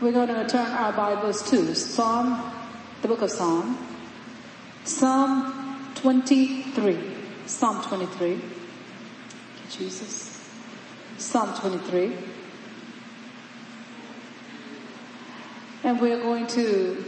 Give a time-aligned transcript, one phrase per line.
[0.00, 2.52] We're going to turn our Bibles to Psalm,
[3.02, 3.78] the book of Psalm,
[4.84, 6.98] Psalm 23.
[7.46, 8.40] Psalm 23.
[9.70, 10.50] Jesus.
[11.18, 12.16] Psalm 23.
[15.84, 17.04] And we're going to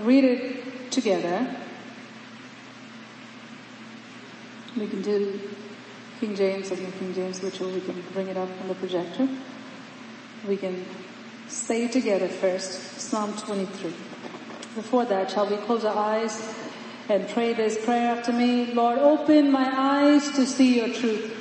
[0.00, 1.54] read it together.
[4.76, 5.40] We can do
[6.18, 9.28] King James New King James, which we can bring it up on the projector.
[10.46, 10.84] We can
[11.46, 13.90] say together first, Psalm 23.
[14.74, 16.42] Before that, shall we close our eyes
[17.08, 18.72] and pray this prayer after me?
[18.74, 21.38] Lord, open my eyes to see your truth.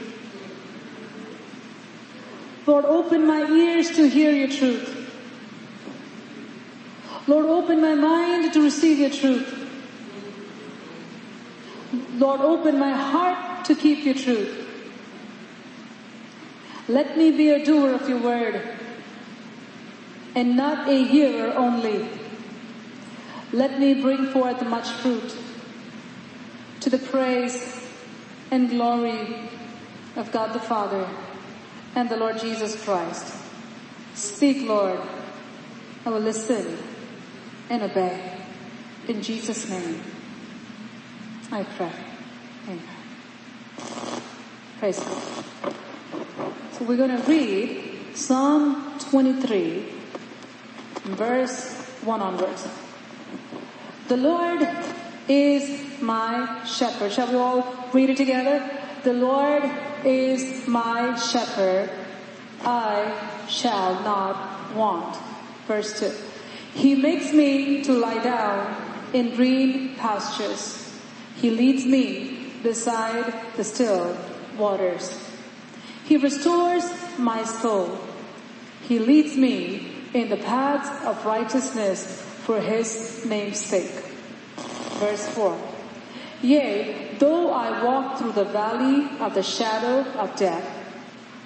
[2.68, 4.98] Lord, open my ears to hear your truth.
[7.26, 9.58] Lord, open my mind to receive your truth.
[12.20, 14.60] Lord, open my heart to keep your truth.
[16.88, 18.78] Let me be a doer of your word
[20.36, 22.08] and not a hearer only.
[23.52, 25.36] Let me bring forth much fruit
[26.80, 27.88] to the praise
[28.50, 29.50] and glory
[30.16, 31.08] of God the Father
[31.96, 33.36] and the Lord Jesus Christ.
[34.16, 35.00] Speak, Lord.
[36.06, 36.78] I will listen
[37.70, 38.38] and obey.
[39.08, 40.02] In Jesus' name,
[41.52, 41.92] I pray.
[42.68, 42.82] Amen.
[44.80, 45.44] Praise God.
[46.74, 49.86] So we're going to read Psalm 23,
[51.04, 52.68] verse 1 onwards.
[54.08, 54.68] The Lord
[55.28, 57.12] is my shepherd.
[57.12, 58.70] Shall we all read it together?
[59.04, 59.64] The Lord
[60.04, 61.90] is my shepherd.
[62.64, 65.18] I shall not want.
[65.68, 66.12] Verse 2.
[66.74, 68.76] He makes me to lie down
[69.14, 71.00] in green pastures.
[71.38, 74.16] He leads me beside the still
[74.58, 75.20] waters.
[76.06, 76.84] He restores
[77.18, 78.00] my soul.
[78.88, 83.92] He leads me in the paths of righteousness for his name's sake.
[85.00, 85.58] Verse 4.
[86.42, 90.66] Yea, though I walk through the valley of the shadow of death,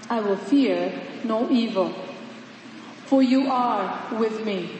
[0.09, 0.93] I will fear
[1.23, 1.93] no evil.
[3.05, 4.71] For you are with me.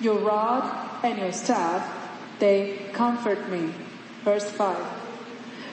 [0.00, 0.64] Your rod
[1.04, 1.86] and your staff,
[2.38, 3.72] they comfort me.
[4.24, 4.76] Verse 5.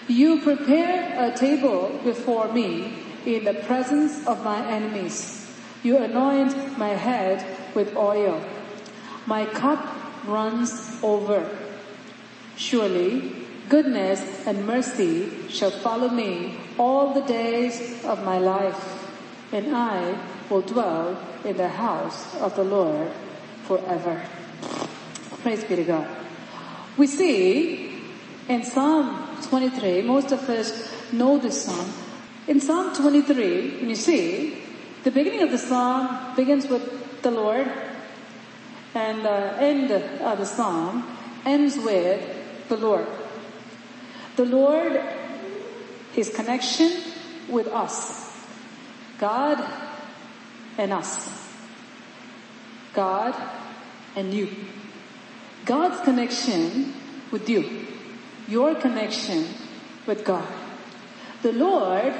[0.07, 2.93] You prepare a table before me
[3.25, 5.46] in the presence of my enemies.
[5.87, 8.43] You anoint my head with oil.
[9.25, 9.79] My cup
[10.25, 11.49] runs over.
[12.57, 13.31] Surely
[13.69, 19.07] goodness and mercy shall follow me all the days of my life,
[19.53, 23.09] and I will dwell in the house of the Lord
[23.63, 24.27] forever.
[25.39, 26.07] Praise be to God.
[26.97, 27.95] We see
[28.49, 31.87] in Psalm 23, most of us know this psalm.
[32.45, 34.66] In Psalm 23, when you see,
[35.03, 37.71] the beginning of the psalm begins with the Lord,
[38.93, 43.07] and the end of the psalm ends with the Lord.
[44.35, 45.01] The Lord,
[46.13, 46.91] His connection
[47.47, 48.27] with us.
[49.17, 49.63] God
[50.77, 51.47] and us.
[52.93, 53.35] God
[54.15, 54.49] and you.
[55.65, 56.93] God's connection
[57.31, 57.85] with you.
[58.47, 59.45] Your connection
[60.05, 60.47] with God.
[61.41, 62.13] The Lord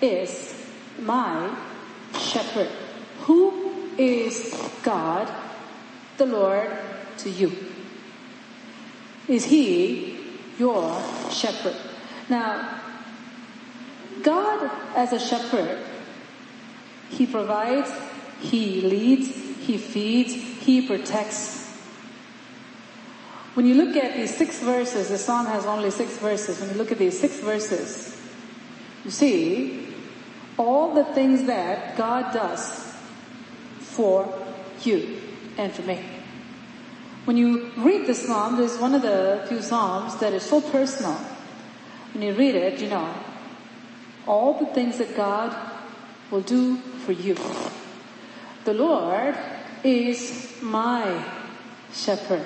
[0.00, 0.54] is
[1.00, 1.54] my
[2.18, 2.68] shepherd.
[3.20, 5.32] Who is God,
[6.16, 6.70] the Lord,
[7.18, 7.52] to you?
[9.28, 10.18] Is He
[10.58, 11.76] your shepherd?
[12.28, 12.80] Now,
[14.22, 15.78] God as a shepherd,
[17.10, 17.90] He provides,
[18.40, 19.28] He leads,
[19.66, 21.64] He feeds, He protects.
[23.54, 26.60] When you look at these six verses, the psalm has only six verses.
[26.60, 28.20] When you look at these six verses,
[29.04, 29.83] you see
[30.58, 32.94] all the things that God does
[33.80, 34.32] for
[34.82, 35.20] you
[35.56, 36.00] and for me.
[37.24, 41.14] When you read the psalm, there's one of the few psalms that is so personal.
[42.12, 43.14] When you read it, you know,
[44.26, 45.56] all the things that God
[46.30, 47.36] will do for you.
[48.64, 49.36] The Lord
[49.82, 51.24] is my
[51.92, 52.44] shepherd.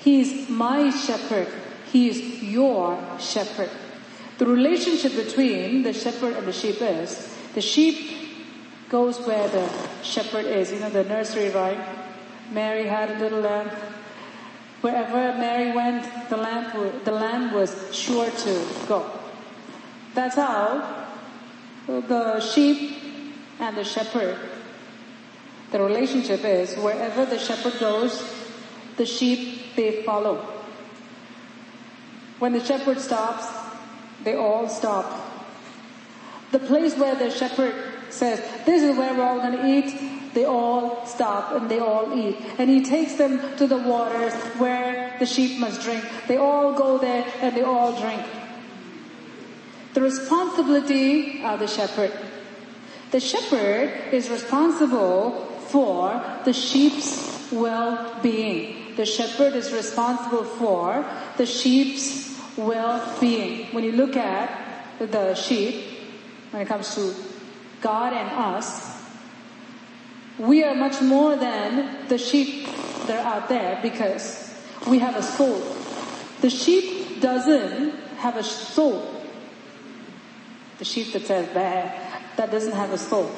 [0.00, 1.48] He's my shepherd.
[1.90, 3.70] He is your shepherd.
[4.38, 8.34] The relationship between the shepherd and the sheep is the sheep
[8.88, 9.68] goes where the
[10.02, 10.72] shepherd is.
[10.72, 11.80] You know the nursery rhyme.
[12.50, 13.70] Mary had a little lamb.
[14.80, 19.10] Wherever Mary went, the lamb, the lamb was sure to go.
[20.14, 21.06] That's how
[21.86, 22.98] the sheep
[23.60, 24.38] and the shepherd,
[25.70, 28.22] the relationship is wherever the shepherd goes,
[28.96, 30.36] the sheep, they follow.
[32.38, 33.63] When the shepherd stops,
[34.22, 35.32] they all stop.
[36.52, 37.74] The place where the shepherd
[38.10, 42.16] says, this is where we're all going to eat, they all stop and they all
[42.16, 42.36] eat.
[42.58, 46.04] And he takes them to the waters where the sheep must drink.
[46.28, 48.22] They all go there and they all drink.
[49.94, 52.12] The responsibility of the shepherd.
[53.12, 58.96] The shepherd is responsible for the sheep's well-being.
[58.96, 61.04] The shepherd is responsible for
[61.36, 63.66] the sheep's well-being.
[63.74, 64.50] When you look at
[64.98, 65.84] the sheep,
[66.50, 67.14] when it comes to
[67.80, 68.94] God and us,
[70.38, 72.66] we are much more than the sheep
[73.06, 74.54] that are out there because
[74.88, 75.60] we have a soul.
[76.40, 79.10] The sheep doesn't have a soul.
[80.78, 81.92] The sheep that says bad,
[82.36, 83.30] that doesn't have a soul.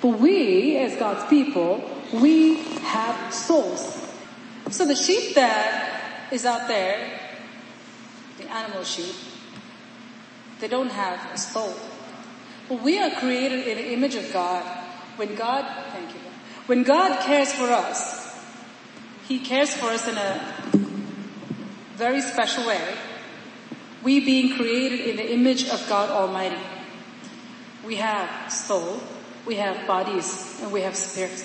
[0.00, 1.82] But we, as God's people,
[2.12, 3.96] we have souls.
[4.70, 7.29] So the sheep that is out there, the
[8.50, 9.14] animal sheep,
[10.60, 11.74] they don't have a soul.
[12.68, 14.64] But we are created in the image of God.
[15.16, 16.20] When God, thank you,
[16.66, 18.38] when God cares for us,
[19.26, 20.40] He cares for us in a
[21.96, 22.94] very special way.
[24.02, 26.56] We being created in the image of God Almighty.
[27.84, 29.02] We have soul,
[29.46, 31.44] we have bodies, and we have spirits.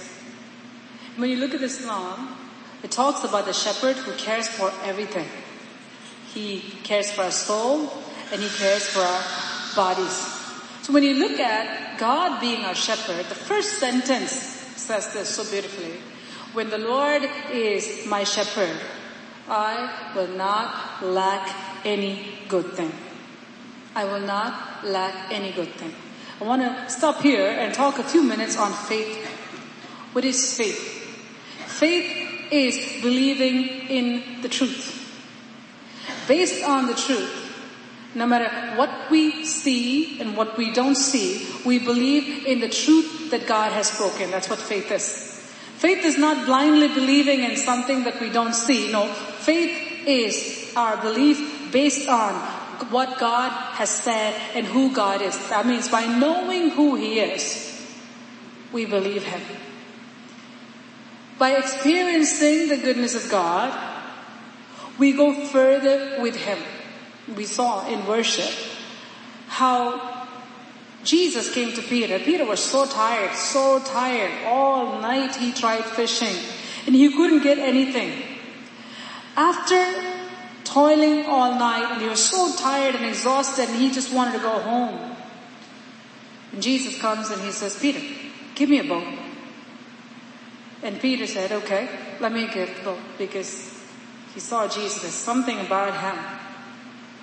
[1.18, 2.38] When you look at psalm,
[2.84, 5.28] it talks about the shepherd who cares for everything.
[6.36, 7.90] He cares for our soul,
[8.34, 9.24] and he cares for our
[9.74, 10.36] bodies.
[10.82, 14.34] So when you look at God being our shepherd, the first sentence
[14.76, 15.96] says this so beautifully.
[16.52, 17.24] When the Lord
[17.54, 18.76] is my shepherd,
[19.48, 21.56] I will not lack
[21.86, 22.92] any good thing.
[23.96, 25.96] I will not lack any good thing.
[26.42, 29.26] I want to stop here and talk a few minutes on faith.
[30.12, 30.78] What is faith?
[31.66, 35.05] Faith is believing in the truth.
[36.28, 37.46] Based on the truth,
[38.16, 43.32] no matter what we see and what we don't see, we believe in the truth
[43.32, 44.32] that God has spoken.
[44.32, 45.36] That's what faith is.
[45.78, 48.92] Faith is not blindly believing in something that we don't see.
[48.92, 52.34] No, faith is our belief based on
[52.90, 55.38] what God has said and who God is.
[55.50, 57.72] That means by knowing who He is,
[58.72, 59.42] we believe Him.
[61.38, 63.74] By experiencing the goodness of God,
[64.98, 66.60] we go further with Him
[67.34, 68.52] we saw in worship
[69.48, 70.28] how
[71.04, 72.20] Jesus came to Peter.
[72.20, 74.32] Peter was so tired, so tired.
[74.46, 76.36] All night he tried fishing
[76.86, 78.22] and he couldn't get anything.
[79.36, 79.84] After
[80.64, 84.40] toiling all night and he was so tired and exhausted and he just wanted to
[84.40, 85.16] go home.
[86.52, 88.02] And Jesus comes and he says, Peter,
[88.56, 89.08] give me a boat.
[90.84, 91.90] And Peter said, okay,
[92.20, 93.75] let me get the boat because
[94.36, 95.14] he saw Jesus.
[95.14, 96.24] Something about him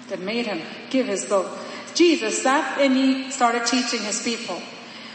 [0.09, 1.47] that made him give his boat.
[1.94, 4.61] Jesus sat and he started teaching his people.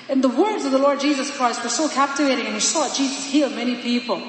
[0.07, 3.25] And the words of the Lord Jesus Christ were so captivating and he saw Jesus
[3.25, 4.21] heal many people.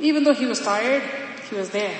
[0.00, 1.02] Even though he was tired,
[1.48, 1.96] he was there.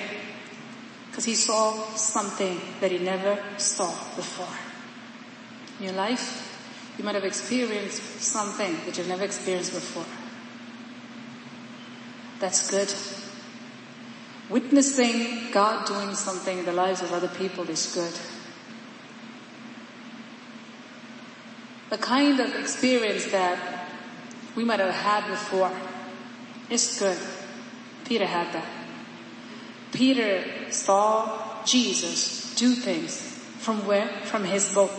[1.08, 4.48] Because he saw something that he never saw before.
[5.78, 6.48] In your life,
[6.98, 10.04] you might have experienced something that you've never experienced before.
[12.42, 12.92] That's good.
[14.50, 18.12] Witnessing God doing something in the lives of other people is good.
[21.90, 23.86] The kind of experience that
[24.56, 25.70] we might have had before
[26.68, 27.16] is good.
[28.06, 28.66] Peter had that.
[29.92, 33.20] Peter saw Jesus do things
[33.58, 34.08] from where?
[34.24, 34.90] From his boat.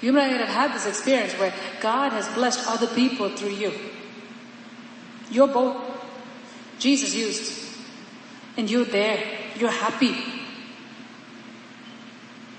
[0.00, 3.72] You might have had this experience where God has blessed other people through you.
[5.30, 5.97] Your boat,
[6.78, 7.76] Jesus used
[8.56, 9.22] and you're there,
[9.56, 10.16] you're happy.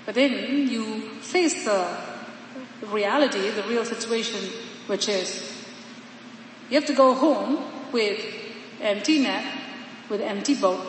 [0.06, 1.96] But then you face the
[2.86, 4.40] reality, the real situation,
[4.86, 5.64] which is
[6.68, 8.24] you have to go home with
[8.80, 9.44] empty net,
[10.08, 10.80] with empty boat,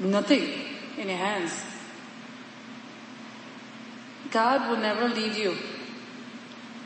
[0.00, 0.42] nothing
[0.96, 1.52] in your hands.
[4.30, 5.56] God will never leave you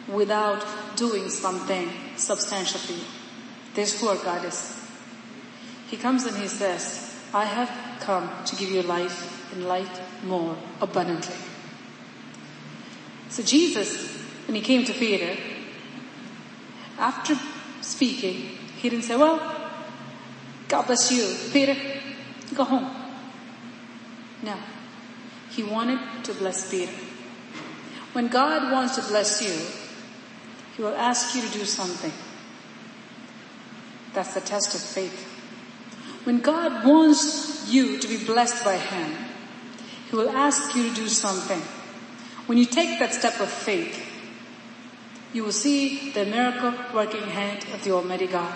[0.09, 0.65] without
[0.97, 3.22] doing something substantial for you.
[3.75, 4.79] This poor who our God is.
[5.89, 10.57] He comes and he says, I have come to give you life and life more
[10.81, 11.35] abundantly.
[13.29, 14.11] So Jesus,
[14.47, 15.37] when he came to Peter,
[16.99, 17.35] after
[17.81, 19.41] speaking, he didn't say, well,
[20.69, 21.77] God bless you, Peter,
[22.55, 22.91] go home.
[24.43, 24.57] No.
[25.51, 26.93] He wanted to bless Peter.
[28.13, 29.55] When God wants to bless you,
[30.77, 32.13] He will ask you to do something.
[34.15, 35.29] That's the test of faith.
[36.25, 39.17] When God wants you to be blessed by Him,
[40.11, 41.61] He will ask you to do something.
[42.47, 44.09] When you take that step of faith,
[45.33, 48.55] you will see the miracle working hand of the Almighty God.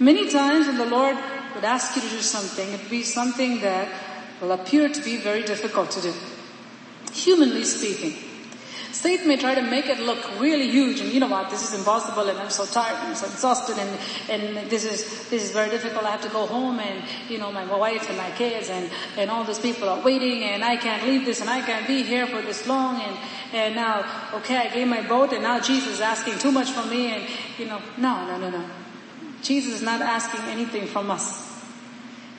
[0.00, 1.16] Many times when the Lord
[1.54, 3.88] would ask you to do something, it would be something that
[4.40, 6.14] will appear to be very difficult to do.
[7.12, 8.33] Humanly speaking.
[8.94, 11.76] Satan may try to make it look really huge and you know what, this is
[11.76, 13.98] impossible and I'm so tired and I'm so exhausted and,
[14.30, 16.04] and this is, this is very difficult.
[16.04, 19.32] I have to go home and you know, my wife and my kids and, and
[19.32, 22.28] all those people are waiting and I can't leave this and I can't be here
[22.28, 23.18] for this long and,
[23.52, 26.88] and now, okay, I gave my vote and now Jesus is asking too much from
[26.88, 28.64] me and you know, no, no, no, no.
[29.42, 31.52] Jesus is not asking anything from us.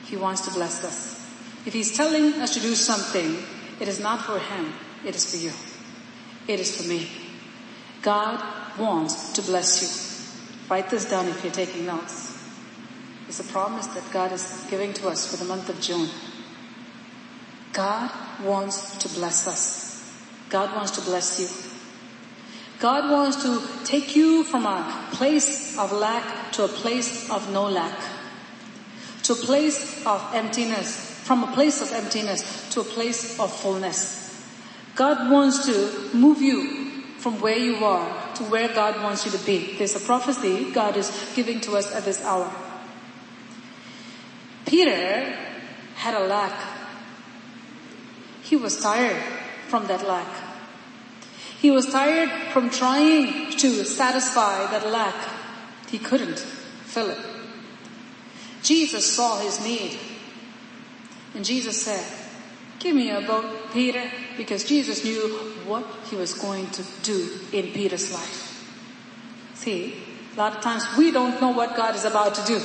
[0.06, 1.22] He wants to bless us.
[1.66, 3.36] If He's telling us to do something,
[3.78, 4.72] it is not for Him,
[5.04, 5.52] it is for you.
[6.48, 7.08] It is for me.
[8.02, 8.42] God
[8.78, 9.88] wants to bless you.
[10.70, 12.36] Write this down if you're taking notes.
[13.28, 16.08] It's a promise that God is giving to us for the month of June.
[17.72, 18.10] God
[18.42, 20.22] wants to bless us.
[20.48, 21.48] God wants to bless you.
[22.78, 27.64] God wants to take you from a place of lack to a place of no
[27.64, 27.98] lack.
[29.24, 31.20] To a place of emptiness.
[31.24, 34.25] From a place of emptiness to a place of fullness.
[34.96, 39.44] God wants to move you from where you are to where God wants you to
[39.44, 39.76] be.
[39.76, 42.50] There's a prophecy God is giving to us at this hour.
[44.64, 45.36] Peter
[45.96, 46.58] had a lack.
[48.42, 49.22] He was tired
[49.68, 50.28] from that lack.
[51.58, 55.14] He was tired from trying to satisfy that lack.
[55.88, 57.18] He couldn't fill it.
[58.62, 59.98] Jesus saw his need.
[61.34, 62.25] And Jesus said,
[62.86, 65.28] give me a boat, Peter, because Jesus knew
[65.66, 68.42] what he was going to do in Peter's life.
[69.54, 69.94] See,
[70.34, 72.60] a lot of times we don't know what God is about to do.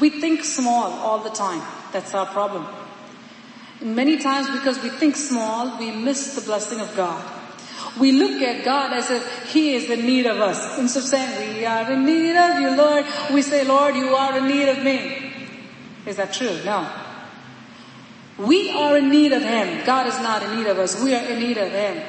[0.00, 1.62] We think small all the time.
[1.92, 2.66] That's our problem.
[3.80, 7.20] And many times because we think small, we miss the blessing of God.
[7.98, 10.78] We look at God as if He is in need of us.
[10.78, 14.38] Instead of saying, we are in need of you, Lord, we say, Lord, you are
[14.38, 15.32] in need of me.
[16.06, 16.56] Is that true?
[16.64, 16.99] No.
[18.40, 19.84] We are in need of Him.
[19.84, 21.02] God is not in need of us.
[21.02, 22.02] We are in need of Him.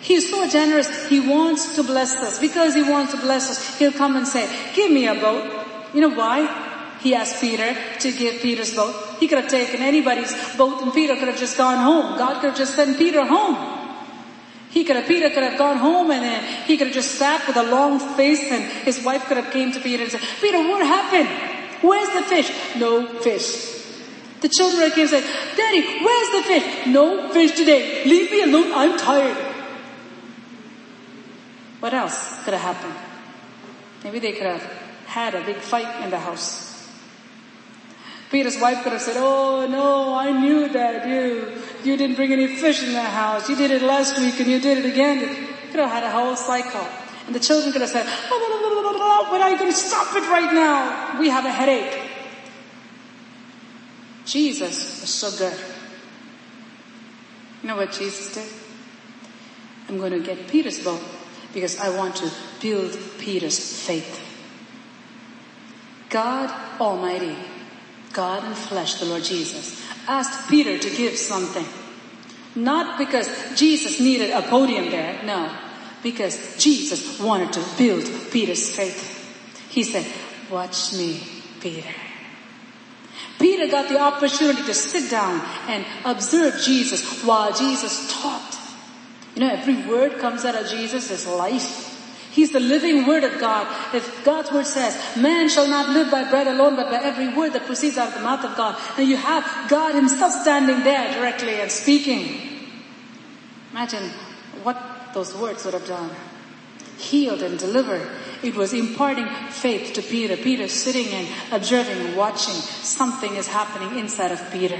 [0.00, 1.08] He's so generous.
[1.08, 2.38] He wants to bless us.
[2.38, 5.50] Because He wants to bless us, He'll come and say, give me a boat.
[5.92, 6.62] You know why?
[7.00, 8.94] He asked Peter to give Peter's boat.
[9.20, 12.16] He could have taken anybody's boat and Peter could have just gone home.
[12.16, 13.56] God could have just sent Peter home.
[14.70, 17.46] He could have, Peter could have gone home and then he could have just sat
[17.46, 20.58] with a long face and his wife could have came to Peter and said, Peter,
[20.58, 21.28] what happened?
[21.82, 22.50] Where's the fish?
[22.76, 23.73] No fish.
[24.44, 25.24] The children came and said,
[25.56, 26.86] Daddy, where's the fish?
[26.88, 28.04] No fish today.
[28.04, 28.74] Leave me alone.
[28.74, 29.38] I'm tired.
[31.80, 32.92] What else could have happened?
[34.04, 34.62] Maybe they could have
[35.06, 36.92] had a big fight in the house.
[38.30, 42.56] Peter's wife could have said, oh no, I knew that you, you didn't bring any
[42.56, 43.48] fish in the house.
[43.48, 45.20] You did it last week and you did it again.
[45.20, 46.86] You could have had a whole cycle.
[47.24, 51.18] And the children could have said, oh, are you going to stop it right now?
[51.18, 52.13] We have a headache.
[54.24, 55.58] Jesus was so good.
[57.62, 58.50] You know what Jesus did?
[59.88, 61.02] I'm going to get Peter's boat
[61.52, 64.20] because I want to build Peter's faith.
[66.10, 67.36] God Almighty,
[68.12, 71.66] God in flesh, the Lord Jesus, asked Peter to give something.
[72.54, 75.50] Not because Jesus needed a podium there, no.
[76.02, 79.10] Because Jesus wanted to build Peter's faith.
[79.70, 80.06] He said,
[80.50, 81.20] watch me,
[81.60, 81.88] Peter.
[83.38, 88.58] Peter got the opportunity to sit down and observe Jesus while Jesus taught.
[89.34, 91.90] You know, every word comes out of Jesus is life.
[92.30, 93.94] He's the living word of God.
[93.94, 97.52] If God's word says, man shall not live by bread alone, but by every word
[97.52, 98.76] that proceeds out of the mouth of God.
[98.98, 102.70] And you have God himself standing there directly and speaking.
[103.70, 104.10] Imagine
[104.64, 104.80] what
[105.14, 106.10] those words would have done.
[106.98, 108.08] Healed and delivered.
[108.44, 110.36] It was imparting faith to Peter.
[110.36, 112.54] Peter sitting and observing watching.
[112.54, 114.78] Something is happening inside of Peter.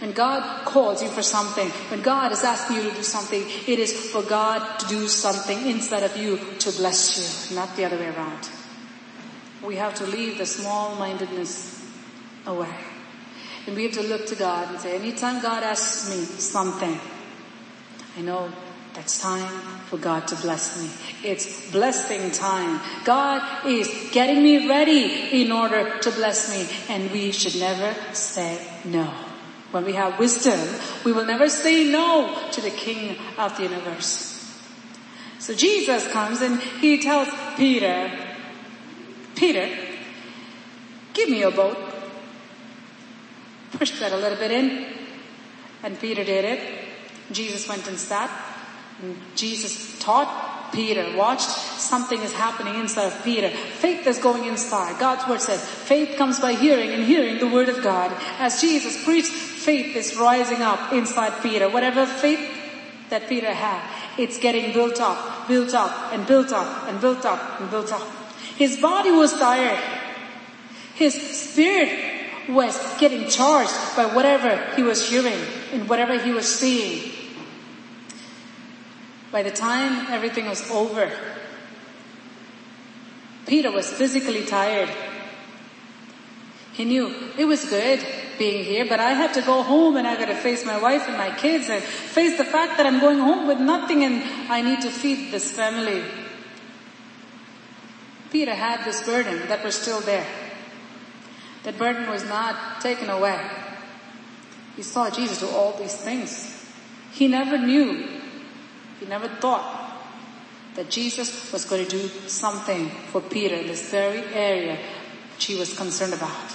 [0.00, 3.78] When God calls you for something, when God is asking you to do something, it
[3.78, 7.96] is for God to do something inside of you to bless you, not the other
[7.96, 8.48] way around.
[9.62, 11.88] We have to leave the small-mindedness
[12.44, 12.74] away.
[13.66, 16.98] And we have to look to God and say, anytime God asks me something,
[18.18, 18.52] I know
[18.94, 19.52] that's time
[19.90, 20.88] for God to bless me.
[21.28, 22.80] It's blessing time.
[23.04, 28.64] God is getting me ready in order to bless me and we should never say
[28.84, 29.12] no.
[29.72, 30.60] When we have wisdom,
[31.04, 34.30] we will never say no to the King of the universe.
[35.40, 38.10] So Jesus comes and he tells Peter,
[39.34, 39.68] Peter,
[41.12, 41.76] give me your boat.
[43.72, 44.86] Push that a little bit in.
[45.82, 46.84] And Peter did it.
[47.32, 48.30] Jesus went and sat.
[49.34, 50.54] Jesus taught.
[50.74, 51.16] Peter.
[51.16, 53.48] watched, something is happening inside of Peter.
[53.48, 54.98] Faith is going inside.
[54.98, 58.10] God's word says, faith comes by hearing and hearing the word of God.
[58.38, 61.70] As Jesus preached, faith is rising up inside Peter.
[61.70, 62.40] Whatever faith
[63.10, 63.82] that Peter had,
[64.18, 68.02] it's getting built up, built up, and built up, and built up, and built up.
[68.56, 69.82] His body was tired.
[70.94, 72.14] His spirit
[72.48, 75.38] was getting charged by whatever he was hearing
[75.72, 77.13] and whatever he was seeing.
[79.34, 81.10] By the time everything was over,
[83.48, 84.88] Peter was physically tired.
[86.74, 87.98] He knew it was good
[88.38, 91.16] being here, but I had to go home and I gotta face my wife and
[91.16, 94.22] my kids and face the fact that I'm going home with nothing and
[94.52, 96.04] I need to feed this family.
[98.30, 100.28] Peter had this burden that was still there.
[101.64, 103.40] That burden was not taken away.
[104.76, 106.70] He saw Jesus do all these things.
[107.10, 108.20] He never knew,
[109.00, 109.84] he never thought
[110.74, 114.78] that Jesus was going to do something for Peter in this very area
[115.34, 116.52] which he was concerned about.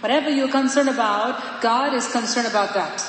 [0.00, 3.00] Whatever you're concerned about, God is concerned about that.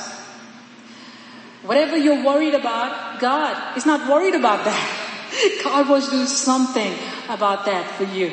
[1.63, 5.05] Whatever you're worried about, God is not worried about that.
[5.63, 6.93] God wants to do something
[7.27, 8.31] about that for you.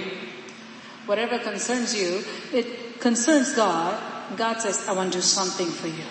[1.05, 2.23] Whatever concerns you,
[2.53, 4.01] it concerns God.
[4.37, 6.05] God says, I want to do something for you.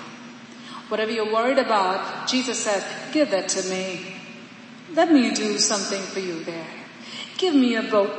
[0.89, 4.15] Whatever you're worried about, Jesus said, give that to me.
[4.93, 6.67] Let me do something for you there.
[7.37, 8.13] Give me a boat.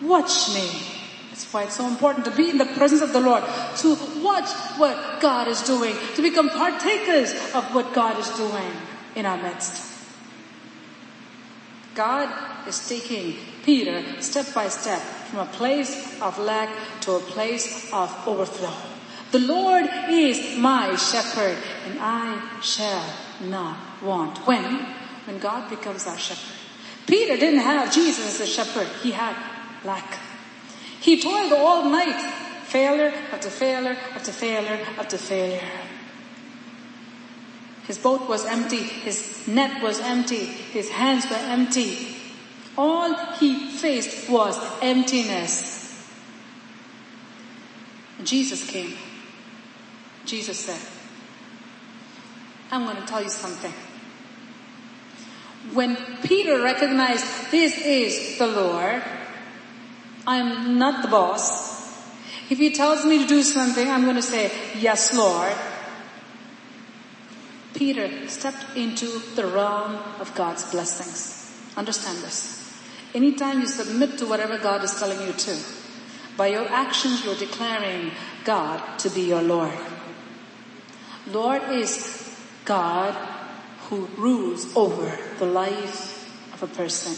[0.00, 0.70] Watch me.
[1.30, 3.44] That's why it's so important to be in the presence of the Lord,
[3.78, 8.72] to watch what God is doing, to become partakers of what God is doing
[9.14, 9.94] in our midst.
[11.94, 12.28] God
[12.66, 16.70] is taking Peter step by step from a place of lack
[17.02, 18.97] to a place of overflow.
[19.30, 23.04] The Lord is my shepherd and I shall
[23.42, 24.38] not want.
[24.46, 24.86] When?
[25.26, 26.54] When God becomes our shepherd.
[27.06, 28.88] Peter didn't have Jesus as a shepherd.
[29.02, 29.36] He had
[29.84, 30.18] lack.
[31.00, 32.20] He toiled all night,
[32.64, 35.68] failure after failure after failure after failure.
[37.86, 38.82] His boat was empty.
[38.82, 40.44] His net was empty.
[40.44, 42.16] His hands were empty.
[42.76, 45.78] All he faced was emptiness.
[48.22, 48.94] Jesus came.
[50.28, 50.80] Jesus said,
[52.70, 53.72] I'm going to tell you something.
[55.72, 59.02] When Peter recognized this is the Lord,
[60.26, 61.78] I'm not the boss.
[62.50, 65.54] If he tells me to do something, I'm going to say, yes, Lord.
[67.72, 71.50] Peter stepped into the realm of God's blessings.
[71.74, 72.78] Understand this.
[73.14, 75.56] Anytime you submit to whatever God is telling you to,
[76.36, 78.10] by your actions you're declaring
[78.44, 79.78] God to be your Lord.
[81.32, 83.14] Lord is God
[83.88, 87.14] who rules over the life of a person.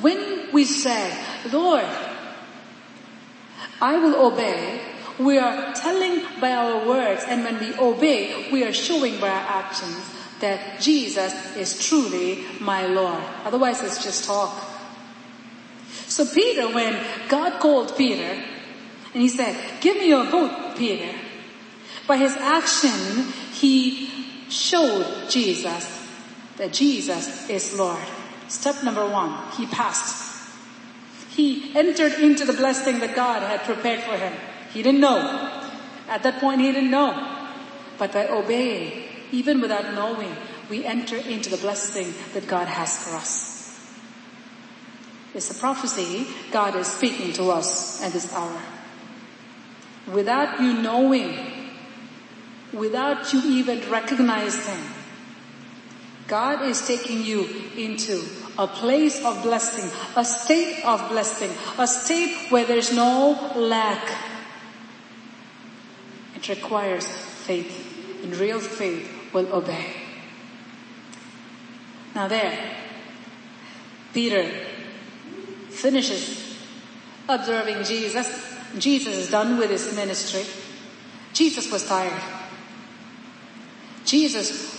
[0.00, 1.16] When we say,
[1.52, 1.86] Lord,
[3.80, 4.80] I will obey,
[5.18, 9.64] we are telling by our words and when we obey, we are showing by our
[9.64, 10.08] actions
[10.40, 13.22] that Jesus is truly my Lord.
[13.44, 14.52] Otherwise it's just talk.
[16.06, 18.42] So Peter, when God called Peter
[19.14, 21.12] and he said, give me your boat, Peter.
[22.06, 24.10] By his action, he
[24.48, 26.08] showed Jesus
[26.56, 28.02] that Jesus is Lord.
[28.48, 30.30] Step number one, he passed.
[31.30, 34.32] He entered into the blessing that God had prepared for him.
[34.72, 35.18] He didn't know.
[36.08, 37.48] At that point he didn't know.
[37.98, 40.36] But by obeying, even without knowing,
[40.68, 43.52] we enter into the blessing that God has for us.
[45.34, 48.60] It's a prophecy God is speaking to us at this hour.
[50.12, 51.51] Without you knowing,
[52.72, 54.82] without you even recognizing,
[56.26, 58.24] God is taking you into
[58.58, 64.10] a place of blessing, a state of blessing, a state where there's no lack.
[66.36, 67.90] It requires faith.
[68.22, 69.96] And real faith will obey.
[72.14, 72.76] Now there,
[74.14, 74.48] Peter
[75.70, 76.56] finishes
[77.28, 78.28] observing Jesus.
[78.78, 80.44] Jesus is done with his ministry.
[81.32, 82.41] Jesus was tired.
[84.12, 84.78] Jesus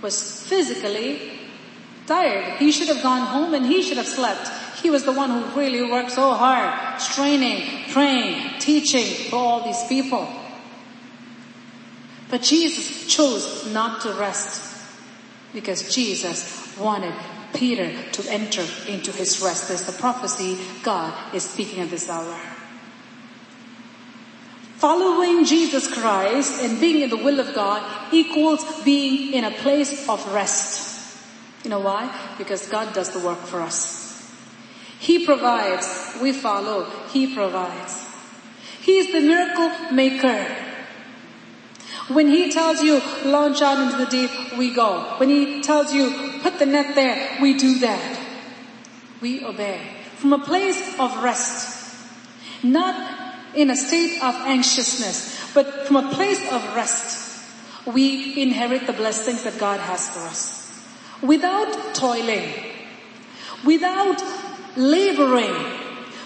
[0.00, 1.30] was physically
[2.06, 2.56] tired.
[2.56, 4.48] He should have gone home and he should have slept.
[4.80, 9.84] He was the one who really worked so hard, straining, praying, teaching for all these
[9.90, 10.26] people.
[12.30, 14.74] But Jesus chose not to rest
[15.52, 17.12] because Jesus wanted
[17.52, 19.68] Peter to enter into his rest.
[19.68, 22.53] There's the prophecy God is speaking at this hour.
[24.84, 27.80] Following Jesus Christ and being in the will of God
[28.12, 31.24] equals being in a place of rest.
[31.64, 32.12] You know why?
[32.36, 34.30] Because God does the work for us.
[34.98, 37.96] He provides, we follow, He provides.
[38.82, 40.54] He is the miracle maker.
[42.08, 45.14] When He tells you, launch out into the deep, we go.
[45.16, 48.20] When He tells you, put the net there, we do that.
[49.22, 49.80] We obey.
[50.16, 51.96] From a place of rest.
[52.62, 53.23] Not
[53.56, 57.22] in a state of anxiousness, but from a place of rest.
[57.86, 60.82] We inherit the blessings that God has for us.
[61.22, 62.48] Without toiling.
[63.64, 64.22] Without
[64.76, 65.54] laboring.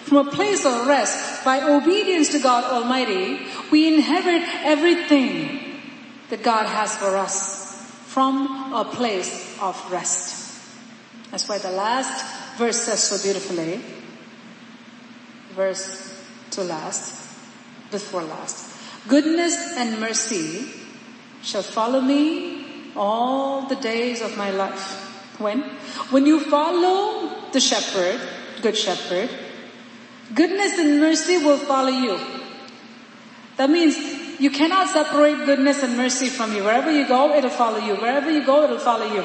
[0.04, 5.80] From a place of rest, by obedience to God Almighty, we inherit everything
[6.30, 7.68] that God has for us
[8.06, 10.58] from a place of rest.
[11.30, 13.82] That's why the last verse says so beautifully,
[15.50, 17.17] verse to last,
[17.90, 18.76] before last.
[19.08, 20.68] Goodness and mercy
[21.42, 25.04] shall follow me all the days of my life.
[25.38, 25.62] When?
[26.10, 28.20] When you follow the shepherd,
[28.60, 29.30] good shepherd,
[30.34, 32.18] goodness and mercy will follow you.
[33.56, 33.96] That means
[34.40, 36.64] you cannot separate goodness and mercy from you.
[36.64, 37.96] Wherever you go, it'll follow you.
[37.96, 39.24] Wherever you go, it'll follow you.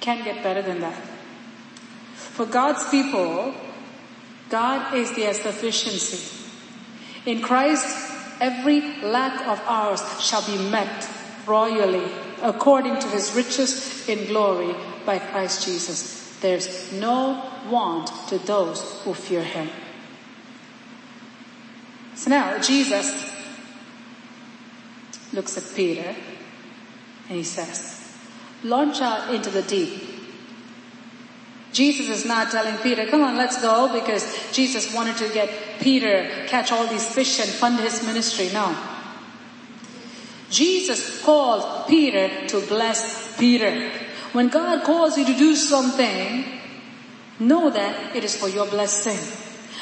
[0.00, 1.00] Can't get better than that.
[2.14, 3.54] For God's people,
[4.50, 6.45] God is their sufficiency.
[7.26, 7.84] In Christ,
[8.40, 11.10] every lack of ours shall be met
[11.46, 12.08] royally
[12.40, 16.38] according to his riches in glory by Christ Jesus.
[16.40, 19.68] There's no want to those who fear him.
[22.14, 23.32] So now Jesus
[25.32, 26.14] looks at Peter
[27.28, 28.16] and he says,
[28.62, 30.15] launch out into the deep.
[31.76, 36.26] Jesus is not telling Peter, come on, let's go because Jesus wanted to get Peter
[36.46, 38.48] catch all these fish and fund his ministry.
[38.50, 38.74] No.
[40.48, 43.90] Jesus called Peter to bless Peter.
[44.32, 46.46] When God calls you to do something,
[47.38, 49.18] know that it is for your blessing.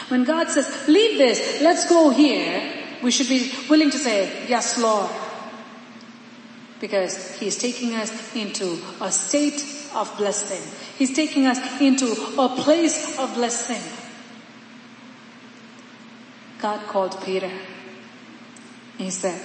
[0.09, 2.61] When God says, leave this, let's go here,
[3.05, 5.11] we should be willing to say, yes, Lord
[6.81, 9.61] because He's taking us into a state
[9.95, 10.63] of blessing.
[10.99, 13.83] He's taking us into a place of blessing.
[16.61, 17.51] God called Peter.
[18.99, 19.41] He said,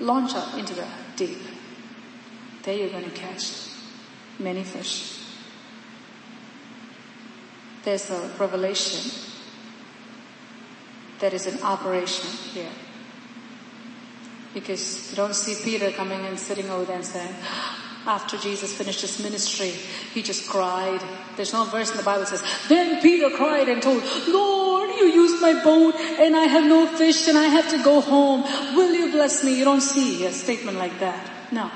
[0.00, 1.38] launch out into the deep.
[2.62, 3.68] There you're going to catch
[4.38, 5.22] many fish.
[7.84, 9.10] There's a revelation
[11.20, 12.72] that is an operation here.
[14.52, 17.34] Because you don't see Peter coming and sitting over there and saying,
[18.06, 19.70] after Jesus finished his ministry,
[20.14, 21.02] he just cried.
[21.36, 25.06] There's no verse in the Bible that says, then Peter cried and told, Lord, you
[25.06, 28.42] used my boat and I have no fish and I have to go home.
[28.76, 29.58] Will you bless me?
[29.58, 31.30] You don't see a statement like that.
[31.50, 31.70] No.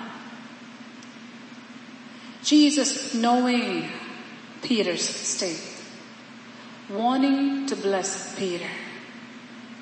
[2.43, 3.89] Jesus knowing
[4.63, 5.63] Peter's state,
[6.89, 8.69] wanting to bless Peter,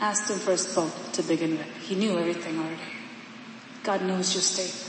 [0.01, 1.77] asked him for his boat to begin with.
[1.83, 2.77] He knew everything already.
[3.83, 4.88] God knows your state.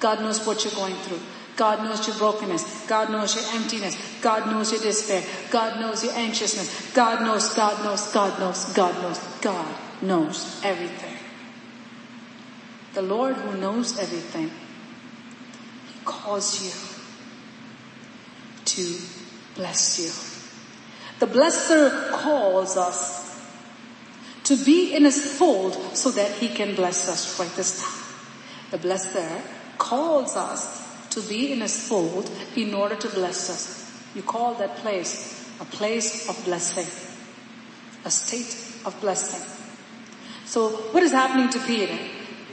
[0.00, 1.20] God knows what you're going through.
[1.56, 2.86] God knows your brokenness.
[2.86, 3.96] God knows your emptiness.
[4.22, 5.24] God knows your despair.
[5.50, 6.92] God knows your anxiousness.
[6.94, 11.16] God knows, God knows, God knows, God knows, God knows everything.
[12.94, 14.50] The Lord who knows everything,
[15.92, 16.72] He calls you
[18.64, 18.98] to
[19.56, 20.38] bless you.
[21.18, 23.28] The blesser calls us
[24.44, 28.04] to be in his fold so that he can bless us right this time.
[28.70, 29.42] The blesser
[29.78, 33.90] calls us to be in his fold in order to bless us.
[34.14, 36.86] You call that place a place of blessing,
[38.04, 39.44] a state of blessing.
[40.44, 41.98] So what is happening to Peter?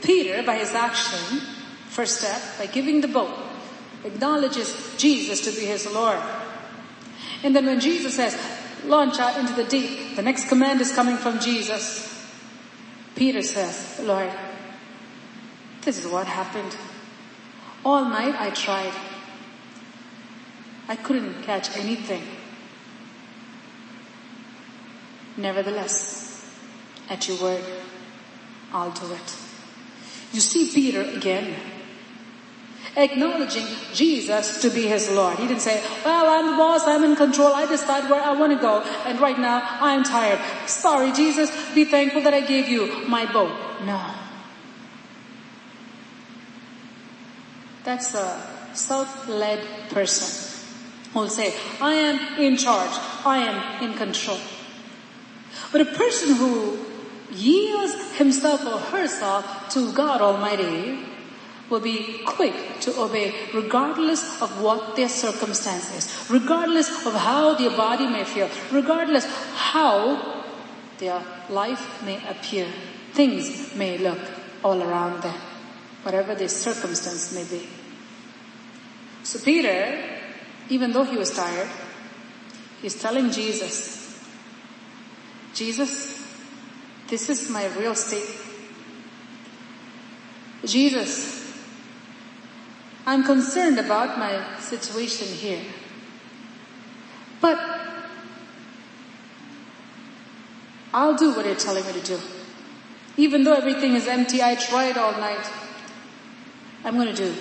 [0.02, 1.40] Peter, by his action,
[1.88, 3.34] first step, by giving the boat,
[4.04, 6.20] acknowledges Jesus to be his Lord.
[7.42, 8.36] And then when Jesus says,
[8.86, 10.16] launch out into the deep.
[10.16, 12.04] The next command is coming from Jesus.
[13.14, 14.30] Peter says, Lord,
[15.82, 16.76] this is what happened.
[17.86, 18.92] All night I tried.
[20.88, 22.22] I couldn't catch anything.
[25.36, 26.50] Nevertheless,
[27.08, 27.64] at your word,
[28.72, 29.36] I'll do it.
[30.32, 31.54] You see Peter again
[32.96, 35.38] acknowledging Jesus to be his Lord.
[35.38, 38.52] He didn't say, well, I'm the boss, I'm in control, I decide where I want
[38.52, 40.40] to go, and right now I'm tired.
[40.68, 43.52] Sorry, Jesus, be thankful that I gave you my boat.
[43.84, 44.25] No.
[47.86, 48.42] That's a
[48.74, 50.26] self-led person
[51.12, 52.90] who will say, I am in charge,
[53.24, 54.40] I am in control.
[55.70, 56.78] But a person who
[57.30, 60.98] yields himself or herself to God Almighty
[61.70, 67.70] will be quick to obey regardless of what their circumstance is, regardless of how their
[67.70, 70.42] body may feel, regardless how
[70.98, 72.66] their life may appear.
[73.12, 74.18] Things may look
[74.64, 75.34] all around them,
[76.06, 77.66] whatever their circumstance may be.
[79.24, 79.98] So Peter,
[80.68, 81.68] even though he was tired,
[82.80, 84.24] he's telling Jesus,
[85.52, 86.24] Jesus,
[87.08, 88.30] this is my real state.
[90.64, 91.60] Jesus,
[93.04, 95.64] I'm concerned about my situation here.
[97.40, 97.58] But
[100.94, 102.20] I'll do what you're telling me to do.
[103.16, 105.50] Even though everything is empty, I tried all night.
[106.86, 107.34] I'm going to do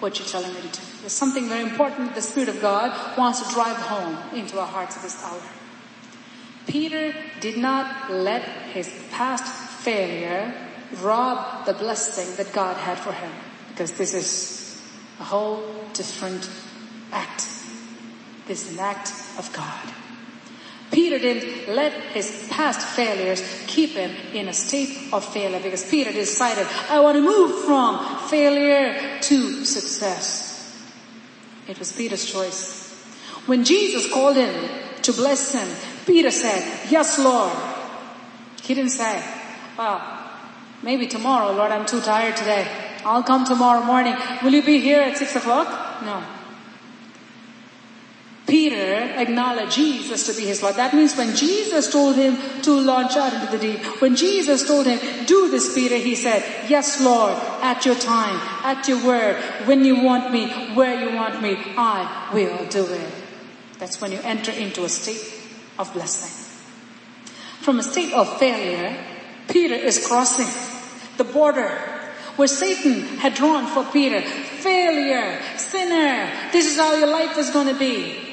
[0.00, 0.82] what you're telling me to do.
[1.00, 4.66] There's something very important that the Spirit of God wants to drive home into our
[4.66, 5.40] hearts at this hour.
[6.66, 9.44] Peter did not let his past
[9.82, 10.54] failure
[11.00, 13.32] rob the blessing that God had for him.
[13.70, 14.82] Because this is
[15.18, 16.50] a whole different
[17.10, 17.48] act.
[18.46, 19.08] This is an act
[19.38, 19.94] of God.
[20.90, 26.12] Peter didn't let his past failures keep him in a state of failure because Peter
[26.12, 30.84] decided, I want to move from failure to success.
[31.68, 32.90] It was Peter's choice.
[33.46, 34.68] When Jesus called him
[35.02, 35.68] to bless him,
[36.06, 37.56] Peter said, yes, Lord.
[38.62, 39.22] He didn't say,
[39.78, 40.02] well,
[40.82, 42.66] maybe tomorrow, Lord, I'm too tired today.
[43.04, 44.16] I'll come tomorrow morning.
[44.42, 46.02] Will you be here at six o'clock?
[46.04, 46.22] No.
[48.50, 50.74] Peter acknowledged Jesus to be his Lord.
[50.74, 54.86] That means when Jesus told him to launch out into the deep, when Jesus told
[54.86, 59.36] him, do this Peter, he said, yes Lord, at your time, at your word,
[59.66, 63.12] when you want me, where you want me, I will do it.
[63.78, 65.32] That's when you enter into a state
[65.78, 66.48] of blessing.
[67.60, 68.96] From a state of failure,
[69.48, 70.48] Peter is crossing
[71.18, 71.78] the border
[72.34, 74.22] where Satan had drawn for Peter.
[74.22, 78.29] Failure, sinner, this is how your life is going to be.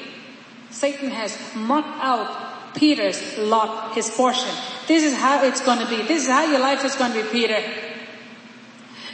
[0.70, 4.50] Satan has marked out Peter's lot, his portion.
[4.86, 6.02] This is how it's going to be.
[6.02, 7.62] This is how your life is going to be, Peter.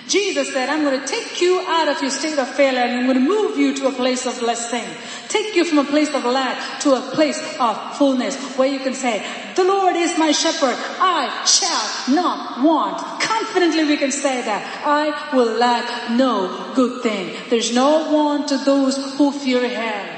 [0.07, 3.07] Jesus said, I'm going to take you out of your state of failure and I'm
[3.07, 4.85] going to move you to a place of blessing.
[5.29, 8.93] Take you from a place of lack to a place of fullness where you can
[8.93, 9.25] say,
[9.57, 10.77] the Lord is my shepherd.
[11.01, 12.99] I shall not want.
[13.23, 14.83] Confidently we can say that.
[14.85, 17.35] I will lack no good thing.
[17.49, 20.13] There's no want to those who fear Him.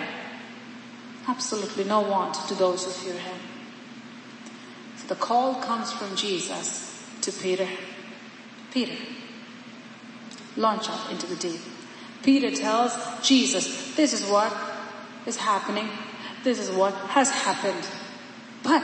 [1.28, 3.38] Absolutely no want to those who fear Him.
[4.96, 7.68] So the call comes from Jesus to Peter.
[8.70, 8.96] Peter,
[10.56, 11.60] launch out into the deep.
[12.22, 14.52] Peter tells Jesus, this is what
[15.26, 15.88] is happening.
[16.44, 17.86] This is what has happened.
[18.62, 18.82] But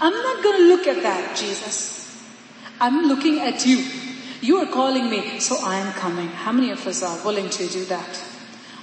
[0.00, 2.22] I'm not going to look at that, Jesus.
[2.80, 3.84] I'm looking at you.
[4.42, 6.28] You are calling me, so I am coming.
[6.28, 8.22] How many of us are willing to do that?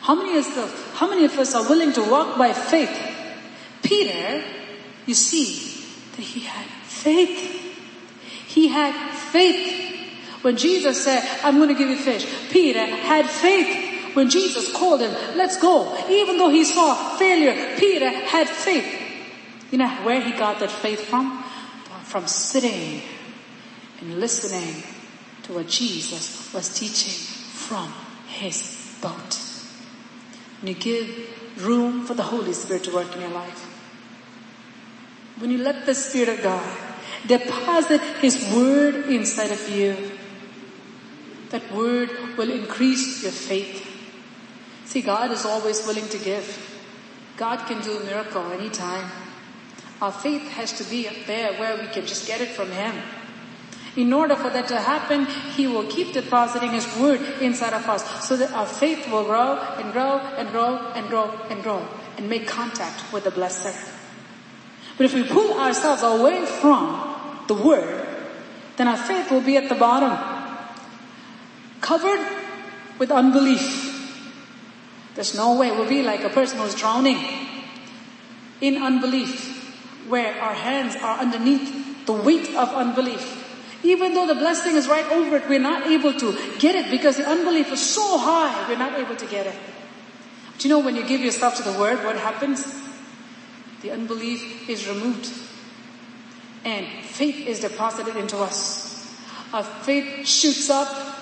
[0.03, 2.91] How many of us, how many of us are willing to walk by faith?
[3.83, 4.43] Peter,
[5.05, 5.81] you see
[6.17, 7.39] that he had faith.
[8.47, 8.93] He had
[9.31, 9.79] faith.
[10.41, 14.13] When Jesus said, I'm going to give you fish, Peter had faith.
[14.13, 15.97] When Jesus called him, let's go.
[16.09, 18.85] Even though he saw failure, Peter had faith.
[19.71, 21.41] You know where he got that faith from?
[22.03, 23.01] From sitting
[24.01, 24.83] and listening
[25.43, 27.87] to what Jesus was teaching from
[28.27, 29.52] his boat.
[30.63, 33.67] When you give room for the Holy Spirit to work in your life.
[35.39, 36.77] When you let the Spirit of God
[37.27, 40.11] deposit His Word inside of you,
[41.49, 43.85] that Word will increase your faith.
[44.85, 46.47] See, God is always willing to give.
[47.35, 49.11] God can do a miracle anytime.
[50.01, 52.95] Our faith has to be up there where we can just get it from Him.
[53.95, 58.27] In order for that to happen, He will keep depositing His Word inside of us
[58.27, 62.29] so that our faith will grow and grow and grow and grow and grow and
[62.29, 63.73] make contact with the Blesser.
[64.97, 68.07] But if we pull ourselves away from the Word,
[68.77, 70.17] then our faith will be at the bottom,
[71.81, 72.25] covered
[72.97, 73.91] with unbelief.
[75.13, 75.69] There's no way.
[75.71, 77.17] We'll be like a person who's drowning
[78.61, 83.42] in unbelief, where our hands are underneath the weight of unbelief.
[83.83, 87.17] Even though the blessing is right over it, we're not able to get it because
[87.17, 89.55] the unbelief is so high, we're not able to get it.
[90.57, 92.65] Do you know when you give yourself to the word, what happens?
[93.81, 95.29] The unbelief is removed.
[96.63, 99.13] And faith is deposited into us.
[99.51, 101.13] Our faith shoots up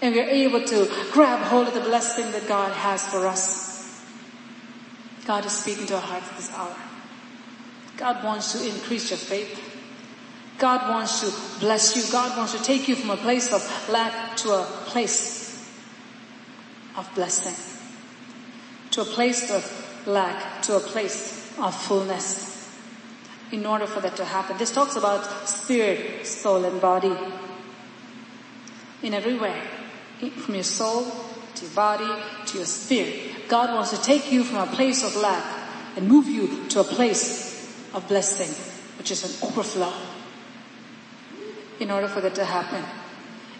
[0.00, 4.02] and we're able to grab hold of the blessing that God has for us.
[5.26, 6.74] God is speaking to our hearts this hour.
[7.96, 9.69] God wants to increase your faith.
[10.60, 12.12] God wants to bless you.
[12.12, 15.66] God wants to take you from a place of lack to a place
[16.96, 17.56] of blessing.
[18.90, 22.70] To a place of lack, to a place of fullness.
[23.50, 24.58] In order for that to happen.
[24.58, 27.16] This talks about spirit, soul and body.
[29.02, 29.58] In every way.
[30.44, 31.10] From your soul
[31.54, 33.48] to your body to your spirit.
[33.48, 35.44] God wants to take you from a place of lack
[35.96, 38.50] and move you to a place of blessing,
[38.98, 39.92] which is an overflow.
[41.80, 42.84] In order for that to happen,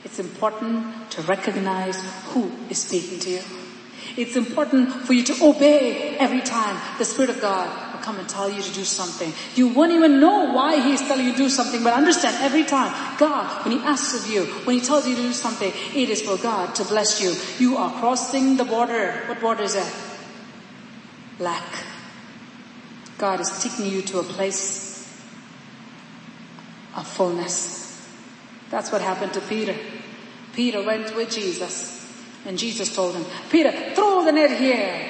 [0.05, 3.41] it's important to recognize who is speaking to you.
[4.17, 8.29] It's important for you to obey every time the Spirit of God will come and
[8.29, 9.33] tell you to do something.
[9.55, 12.93] You won't even know why He's telling you to do something, but understand every time
[13.19, 16.21] God, when He asks of you, when He tells you to do something, it is
[16.23, 17.35] for God to bless you.
[17.65, 19.13] You are crossing the border.
[19.27, 19.93] What border is that?
[21.39, 21.65] Lack.
[23.17, 25.09] God is taking you to a place
[26.97, 27.90] of fullness.
[28.71, 29.75] That's what happened to Peter.
[30.53, 32.01] Peter went with Jesus
[32.47, 35.09] and Jesus told him, Peter, throw the net here.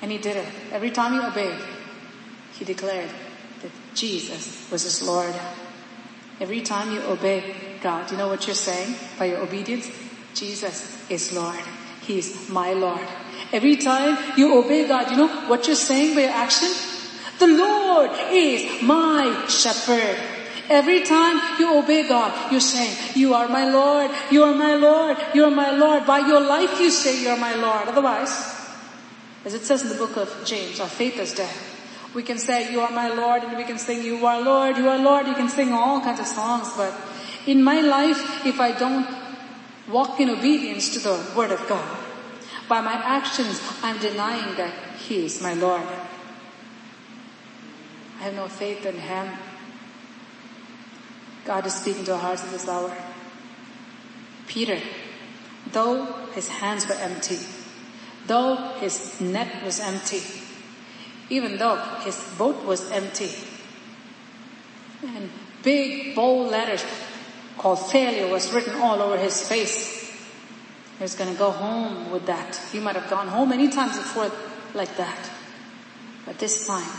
[0.00, 0.48] And he did it.
[0.72, 1.60] Every time he obeyed,
[2.58, 3.10] he declared
[3.62, 5.34] that Jesus was his Lord.
[6.40, 9.90] Every time you obey God, you know what you're saying by your obedience?
[10.34, 11.58] Jesus is Lord.
[12.02, 13.06] He's my Lord.
[13.52, 16.68] Every time you obey God, you know what you're saying by your action?
[17.38, 20.37] The Lord is my shepherd.
[20.68, 25.16] Every time you obey God, you're saying, you are my Lord, you are my Lord,
[25.34, 26.06] you are my Lord.
[26.06, 27.88] By your life you say you are my Lord.
[27.88, 28.54] Otherwise,
[29.46, 31.54] as it says in the book of James, our faith is dead.
[32.14, 34.88] We can say, you are my Lord, and we can sing, you are Lord, you
[34.88, 35.26] are Lord.
[35.26, 36.94] You can sing all kinds of songs, but
[37.46, 39.06] in my life, if I don't
[39.88, 41.96] walk in obedience to the word of God,
[42.68, 45.86] by my actions, I'm denying that He is my Lord.
[48.18, 49.28] I have no faith in Him.
[51.48, 52.94] God is speaking to our hearts at this hour.
[54.48, 54.78] Peter,
[55.72, 57.38] though his hands were empty,
[58.26, 60.20] though his net was empty,
[61.30, 63.30] even though his boat was empty,
[65.02, 65.30] and
[65.62, 66.84] big bold letters
[67.56, 70.04] called failure was written all over his face.
[70.98, 72.60] He was going to go home with that.
[72.72, 74.30] He might have gone home many times before
[74.74, 75.30] like that.
[76.26, 76.92] But this time,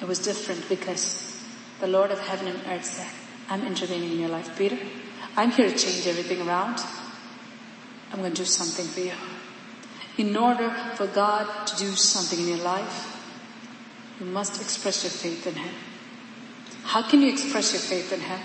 [0.00, 1.44] it was different because
[1.80, 3.19] the Lord of heaven and earth said,
[3.50, 4.78] I'm intervening in your life, Peter.
[5.36, 6.78] I'm here to change everything around.
[8.12, 9.12] I'm going to do something for you.
[10.18, 13.20] In order for God to do something in your life,
[14.20, 15.74] you must express your faith in Him.
[16.84, 18.38] How can you express your faith in Him?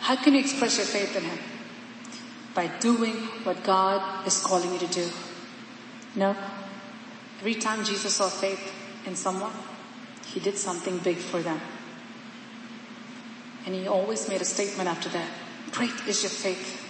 [0.00, 1.38] How can you express your faith in Him?
[2.52, 5.08] By doing what God is calling you to do.
[6.14, 6.36] You know,
[7.38, 8.72] every time Jesus saw faith
[9.06, 9.52] in someone,
[10.26, 11.60] He did something big for them.
[13.66, 15.28] And He always made a statement after that.
[15.72, 16.86] Great is your faith.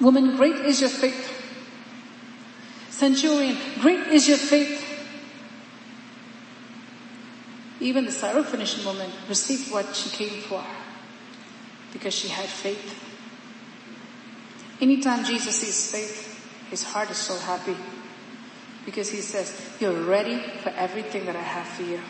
[0.00, 1.30] Woman, great is your faith.
[2.90, 4.82] Centurion, great is your faith.
[7.80, 10.64] Even the Syrophoenician woman received what she came for
[11.92, 13.00] because she had faith.
[14.80, 17.76] Anytime Jesus sees faith, his heart is so happy
[18.84, 22.00] because he says, you're ready for everything that I have for you.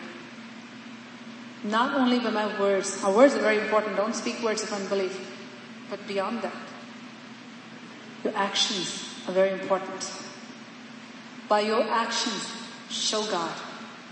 [1.65, 5.19] Not only by my words, our words are very important, don't speak words of unbelief,
[5.89, 6.55] but beyond that,
[8.23, 10.13] your actions are very important.
[11.49, 12.53] By your actions,
[12.91, 13.53] show God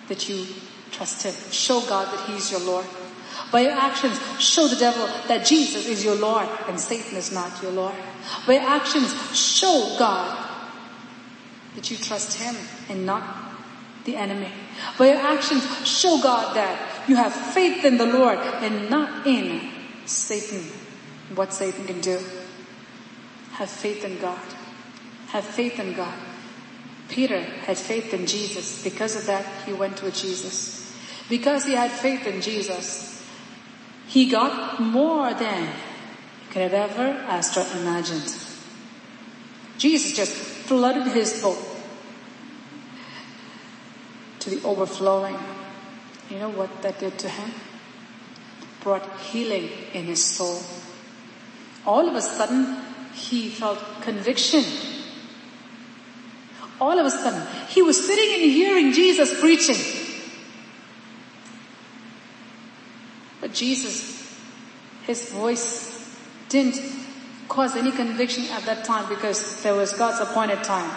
[0.09, 0.47] that you
[0.91, 1.35] trust Him.
[1.51, 2.87] Show God that He's your Lord.
[3.51, 7.63] By your actions, show the devil that Jesus is your Lord and Satan is not
[7.63, 7.95] your Lord.
[8.47, 10.49] By your actions, show God
[11.75, 12.55] that you trust Him
[12.89, 13.23] and not
[14.05, 14.53] the enemy.
[14.99, 19.71] By your actions, show God that you have faith in the Lord and not in
[20.07, 20.63] Satan,
[21.35, 22.19] what Satan can do.
[23.53, 24.41] Have faith in God.
[25.29, 26.15] Have faith in God.
[27.09, 28.83] Peter had faith in Jesus.
[28.83, 30.95] Because of that, he went with Jesus.
[31.29, 33.25] Because he had faith in Jesus,
[34.07, 38.35] he got more than he could have ever asked or imagined.
[39.79, 41.59] Jesus just flooded his boat
[44.41, 45.37] to the overflowing.
[46.33, 47.51] You know what that did to him?
[48.83, 50.63] Brought healing in his soul.
[51.85, 52.79] All of a sudden,
[53.13, 54.65] he felt conviction.
[56.81, 59.77] All of a sudden, he was sitting and hearing Jesus preaching.
[63.43, 64.35] But Jesus,
[65.07, 66.17] his voice
[66.49, 66.81] didn't
[67.51, 70.91] cause any conviction at that time because there was God's appointed time.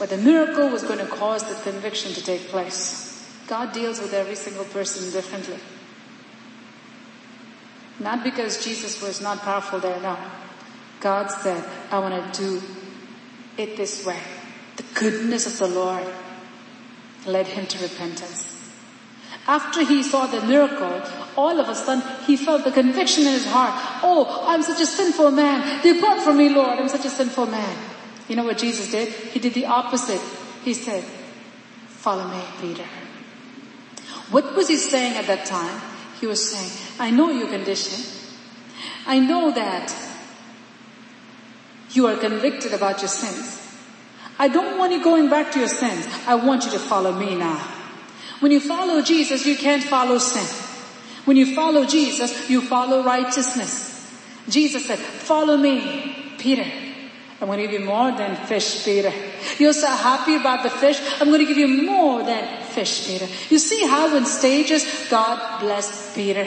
[0.00, 3.09] But the miracle was going to cause the conviction to take place.
[3.50, 5.58] God deals with every single person differently.
[7.98, 10.16] Not because Jesus was not powerful there, no.
[11.00, 12.62] God said, I want to do
[13.58, 14.20] it this way.
[14.76, 16.06] The goodness of the Lord
[17.26, 18.46] led him to repentance.
[19.48, 21.02] After he saw the miracle,
[21.36, 23.74] all of a sudden he felt the conviction in his heart.
[24.04, 25.82] Oh, I'm such a sinful man.
[25.82, 26.78] Depart from me, Lord.
[26.78, 27.76] I'm such a sinful man.
[28.28, 29.08] You know what Jesus did?
[29.08, 30.20] He did the opposite.
[30.62, 31.02] He said,
[31.88, 32.86] follow me, Peter.
[34.30, 35.80] What was he saying at that time?
[36.20, 38.04] He was saying, I know your condition.
[39.06, 39.94] I know that
[41.90, 43.56] you are convicted about your sins.
[44.38, 46.06] I don't want you going back to your sins.
[46.26, 47.58] I want you to follow me now.
[48.38, 50.46] When you follow Jesus, you can't follow sin.
[51.26, 53.88] When you follow Jesus, you follow righteousness.
[54.48, 56.64] Jesus said, follow me, Peter.
[57.40, 59.12] I'm going to give you more than fish, Peter.
[59.58, 61.00] You're so happy about the fish.
[61.20, 63.26] I'm going to give you more than fish, Peter.
[63.48, 66.46] You see how in stages God blessed Peter?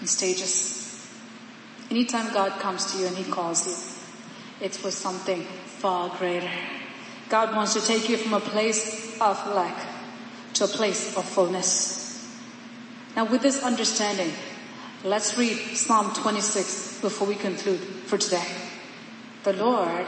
[0.00, 1.08] In stages.
[1.90, 6.50] Anytime God comes to you and He calls you, it's for something far greater.
[7.28, 9.76] God wants to take you from a place of lack
[10.54, 12.04] to a place of fullness.
[13.16, 14.32] Now with this understanding,
[15.04, 18.46] let's read Psalm 26 before we conclude for today.
[19.44, 20.06] The Lord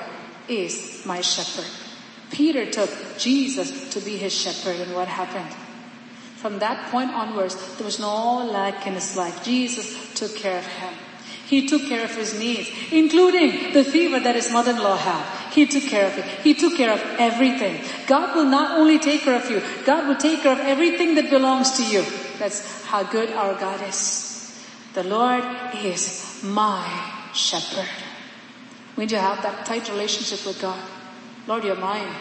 [0.49, 1.86] is my shepherd.
[2.31, 5.53] Peter took Jesus to be his shepherd and what happened?
[6.37, 9.43] From that point onwards, there was no lack in his life.
[9.43, 10.93] Jesus took care of him.
[11.47, 15.53] He took care of his needs, including the fever that his mother-in-law had.
[15.53, 16.25] He took care of it.
[16.43, 17.81] He took care of everything.
[18.07, 21.31] God will not only take care of you, God will take care of everything that
[21.31, 22.05] belongs to you.
[22.39, 24.61] That's how good our God is.
[24.95, 25.45] The Lord
[25.85, 26.85] is my
[27.33, 27.89] shepherd.
[28.97, 30.83] We need to have that tight relationship with God.
[31.47, 32.13] Lord, you're mine.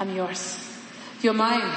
[0.00, 0.58] I'm yours.
[1.22, 1.70] You're mine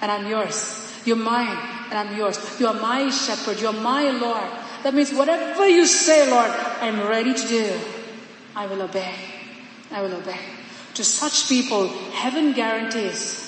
[0.00, 0.92] and I'm yours.
[1.04, 1.56] You're mine
[1.90, 2.38] and I'm yours.
[2.60, 3.60] You are my shepherd.
[3.60, 4.50] You're my Lord.
[4.82, 7.80] That means whatever you say, Lord, I'm ready to do.
[8.54, 9.14] I will obey.
[9.90, 10.38] I will obey.
[10.94, 13.46] To such people, heaven guarantees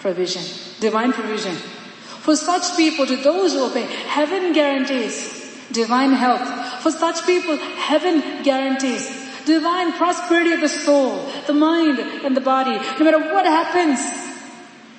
[0.00, 0.42] provision,
[0.80, 1.54] divine provision.
[1.54, 6.82] For such people, to those who obey, heaven guarantees divine health.
[6.82, 12.76] For such people, heaven guarantees divine prosperity of the soul, the mind, and the body.
[12.98, 14.00] No matter what happens,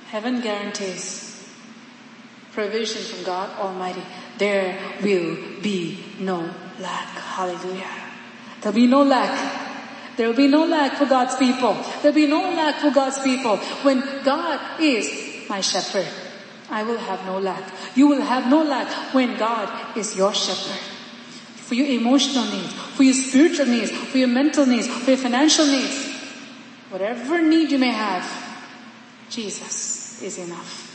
[0.08, 1.24] heaven guarantees
[2.54, 4.04] provision from God Almighty.
[4.38, 7.10] There will be no lack.
[7.18, 7.90] Hallelujah.
[8.62, 9.34] There'll be no lack.
[10.16, 11.74] There will be no lack for God's people.
[12.02, 13.58] There'll be no lack for God's people.
[13.82, 16.08] When God is my shepherd,
[16.70, 17.64] I will have no lack.
[17.96, 20.93] You will have no lack when God is your shepherd.
[21.74, 25.66] For your emotional needs, for your spiritual needs, for your mental needs, for your financial
[25.66, 26.08] needs.
[26.92, 28.24] Whatever need you may have,
[29.32, 30.94] Jesus is enough.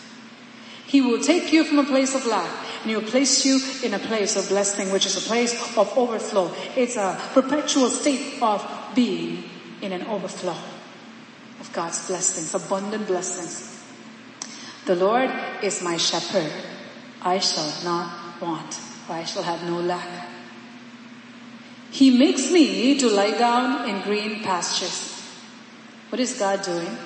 [0.86, 2.48] He will take you from a place of lack
[2.82, 5.98] and he will place you in a place of blessing, which is a place of
[5.98, 6.54] overflow.
[6.76, 8.64] It's a perpetual state of
[8.94, 9.42] being
[9.82, 10.54] in an overflow
[11.58, 13.82] of God's blessings, abundant blessings.
[14.84, 15.28] The Lord
[15.60, 16.52] is my shepherd.
[17.20, 20.27] I shall not want, I shall have no lack.
[21.90, 25.14] He makes me to lie down in green pastures.
[26.10, 26.96] What is God doing?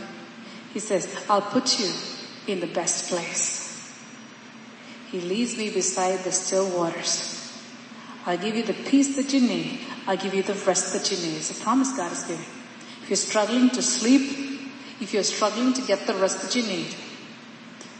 [0.73, 1.93] He says, I'll put you
[2.47, 3.63] in the best place.
[5.11, 7.39] He leads me beside the still waters.
[8.25, 9.81] I'll give you the peace that you need.
[10.07, 11.37] I'll give you the rest that you need.
[11.37, 12.45] It's a promise God is giving.
[13.03, 14.71] If you're struggling to sleep,
[15.01, 16.95] if you're struggling to get the rest that you need,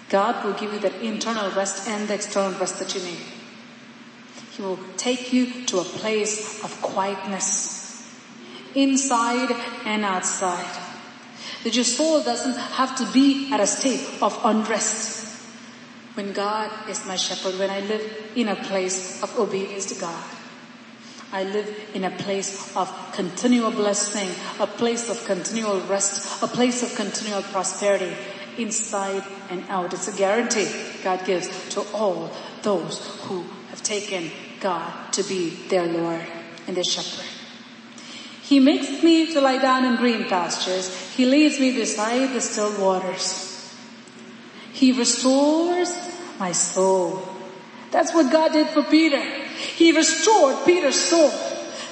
[0.09, 3.21] God will give you that internal rest and the external rest that you need.
[4.57, 8.13] He will take you to a place of quietness,
[8.75, 9.51] inside
[9.87, 10.79] and outside.
[11.65, 15.21] That your soul doesn't have to be at a state of unrest.
[16.15, 18.03] When God is my shepherd, when I live
[18.37, 20.25] in a place of obedience to God,
[21.33, 24.29] I live in a place of continual blessing,
[24.61, 28.15] a place of continual rest, a place of continual prosperity
[28.59, 29.95] inside and out.
[29.95, 30.69] It's a guarantee
[31.03, 32.31] God gives to all
[32.63, 36.21] those who have taken God to be their Lord
[36.67, 37.25] and their shepherd.
[38.43, 40.95] He makes me to lie down in green pastures.
[41.17, 43.75] He leads me beside the still waters.
[44.75, 45.91] He restores
[46.39, 47.27] my soul.
[47.91, 49.21] That's what God did for Peter.
[49.21, 51.33] He restored Peter's soul.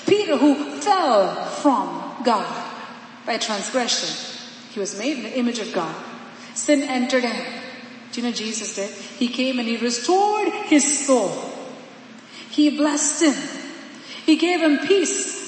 [0.07, 2.75] Peter who fell from God
[3.25, 4.11] by transgression.
[4.73, 5.95] He was made in the image of God.
[6.55, 7.55] Sin entered him.
[8.13, 8.91] Do you know Jesus did?
[8.91, 11.50] He came and he restored his soul.
[12.51, 13.35] He blessed him.
[14.27, 15.41] He gave him peace.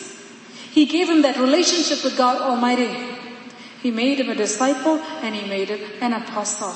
[0.71, 2.91] He gave him that relationship with God Almighty.
[3.83, 6.73] He made him a disciple and he made him an apostle.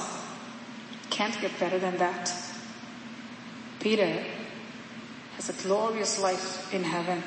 [1.10, 2.32] Can't get better than that.
[3.78, 4.24] Peter
[5.36, 7.22] has a glorious life in heaven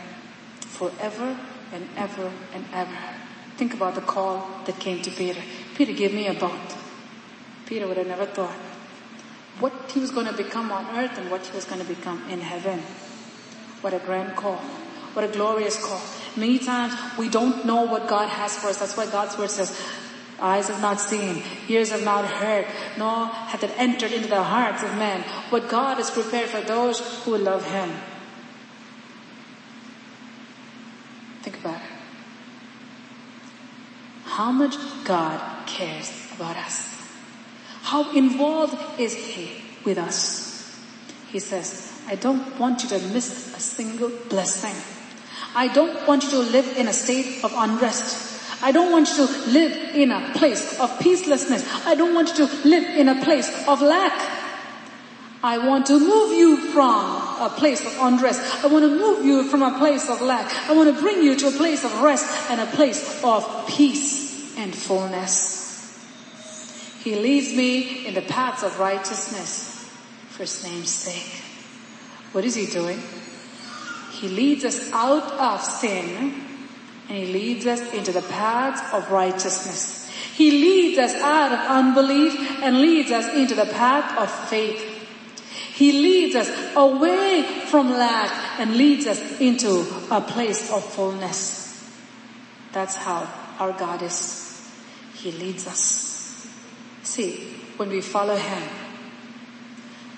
[0.60, 1.38] forever
[1.72, 2.98] and ever and ever.
[3.56, 5.42] Think about the call that came to Peter.
[5.76, 6.76] Peter, give me a boat.
[7.66, 8.56] Peter would have never thought
[9.60, 12.24] what he was going to become on earth and what he was going to become
[12.30, 12.80] in heaven.
[13.82, 14.58] What a grand call.
[15.14, 16.02] What a glorious call.
[16.36, 18.78] Many times we don't know what God has for us.
[18.78, 19.78] That's why God's word says,
[20.40, 22.66] eyes have not seen, ears have not heard,
[22.98, 25.22] nor hath it entered into the hearts of men.
[25.50, 27.92] What God has prepared for those who love Him.
[31.42, 31.90] Think about it.
[34.26, 36.99] How much God cares about us.
[37.90, 39.50] How involved is He
[39.84, 40.80] with us?
[41.32, 44.76] He says, I don't want you to miss a single blessing.
[45.56, 48.62] I don't want you to live in a state of unrest.
[48.62, 51.88] I don't want you to live in a place of peacelessness.
[51.88, 54.14] I don't want you to live in a place of lack.
[55.42, 56.94] I want to move you from
[57.42, 58.64] a place of unrest.
[58.64, 60.46] I want to move you from a place of lack.
[60.70, 64.56] I want to bring you to a place of rest and a place of peace
[64.60, 65.59] and fullness.
[67.04, 69.90] He leads me in the paths of righteousness
[70.30, 71.42] for his name's sake.
[72.34, 73.02] What is he doing?
[74.12, 76.34] He leads us out of sin
[77.08, 80.10] and he leads us into the paths of righteousness.
[80.36, 84.86] He leads us out of unbelief and leads us into the path of faith.
[85.74, 91.90] He leads us away from lack and leads us into a place of fullness.
[92.74, 93.28] That's how
[93.58, 94.70] our God is.
[95.16, 96.09] He leads us.
[97.10, 97.38] See,
[97.78, 98.64] when we follow Him,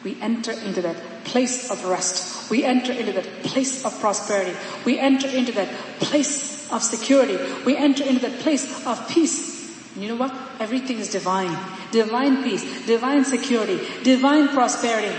[0.03, 2.51] we enter into that place of rest.
[2.51, 4.51] We enter into that place of prosperity.
[4.83, 5.69] We enter into that
[6.01, 7.37] place of security.
[7.65, 9.71] We enter into that place of peace.
[9.93, 10.35] And you know what?
[10.59, 11.57] Everything is divine.
[11.91, 15.15] Divine peace, divine security, divine prosperity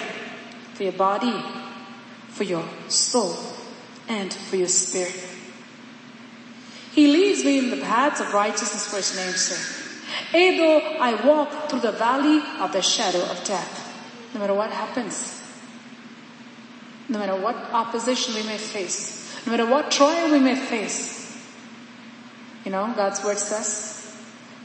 [0.75, 1.43] for your body,
[2.29, 3.35] for your soul,
[4.09, 5.15] and for your spirit.
[6.93, 9.82] He leads me in the paths of righteousness for his name's sake.
[10.33, 13.89] Yea, though I walk through the valley of the shadow of death,
[14.35, 15.43] no matter what happens,
[17.09, 21.23] no matter what opposition we may face, no matter what trial we may face,
[22.65, 24.17] you know, God's word says,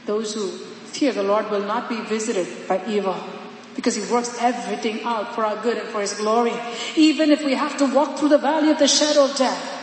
[0.06, 3.16] those who fear the Lord will not be visited by evil
[3.74, 6.52] because he works everything out for our good and for his glory.
[6.96, 9.77] Even if we have to walk through the valley of the shadow of death,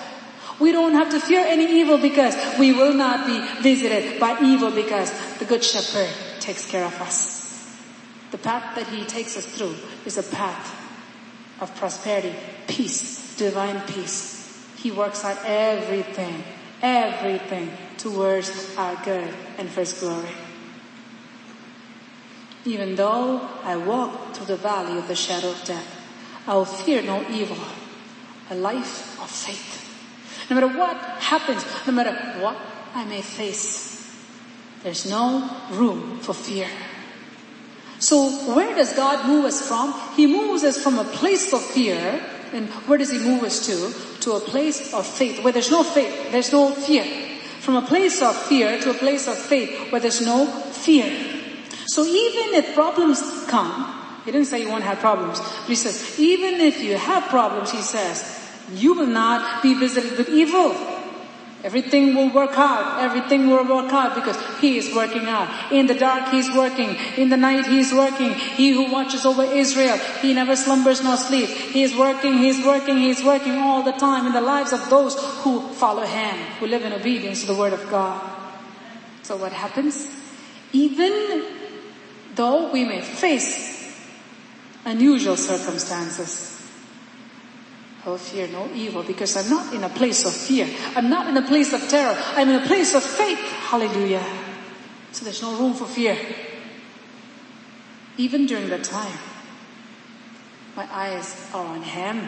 [0.60, 4.72] we don't have to fear any evil because we will not be visited by evil
[4.72, 7.76] because the good shepherd takes care of us.
[8.32, 9.76] The path that he takes us through
[10.06, 10.74] is a path
[11.60, 12.36] of prosperity,
[12.68, 14.66] peace, divine peace.
[14.78, 16.44] He works out everything,
[16.82, 20.30] everything towards our good and for his glory.
[22.66, 26.02] Even though I walk through the valley of the shadow of death,
[26.48, 27.58] I will fear no evil.
[28.50, 29.85] A life of faith.
[30.50, 32.58] No matter what happens, no matter what
[32.94, 34.14] I may face,
[34.84, 36.68] there's no room for fear.
[38.00, 39.94] So where does God move us from?
[40.16, 42.22] He moves us from a place of fear,
[42.54, 44.20] and where does He move us to?
[44.22, 45.44] To a place of faith.
[45.44, 47.04] Where there's no faith, there's no fear.
[47.62, 51.10] From a place of fear to a place of faith where there's no fear.
[51.88, 53.92] So even if problems come,
[54.24, 57.72] he didn't say you won't have problems, but he says, even if you have problems,
[57.72, 58.35] he says,
[58.74, 60.76] you will not be visited with evil.
[61.64, 63.02] Everything will work out.
[63.02, 65.72] Everything will work out because He is working out.
[65.72, 66.96] In the dark He's working.
[67.18, 68.36] In the night He's working.
[68.36, 71.52] He who watches over Israel, He never slumbers nor sleeps.
[71.52, 75.16] He is working, He's working, He's working all the time in the lives of those
[75.42, 78.22] who follow Him, who live in obedience to the Word of God.
[79.24, 80.08] So what happens?
[80.72, 81.46] Even
[82.36, 83.92] though we may face
[84.86, 86.55] unusual circumstances,
[88.06, 90.70] Will fear no evil because I'm not in a place of fear.
[90.96, 92.16] I'm not in a place of terror.
[92.36, 93.40] I'm in a place of faith.
[93.40, 94.24] Hallelujah.
[95.12, 96.16] So there's no room for fear.
[98.18, 99.18] Even during that time,
[100.76, 102.28] my eyes are on Him.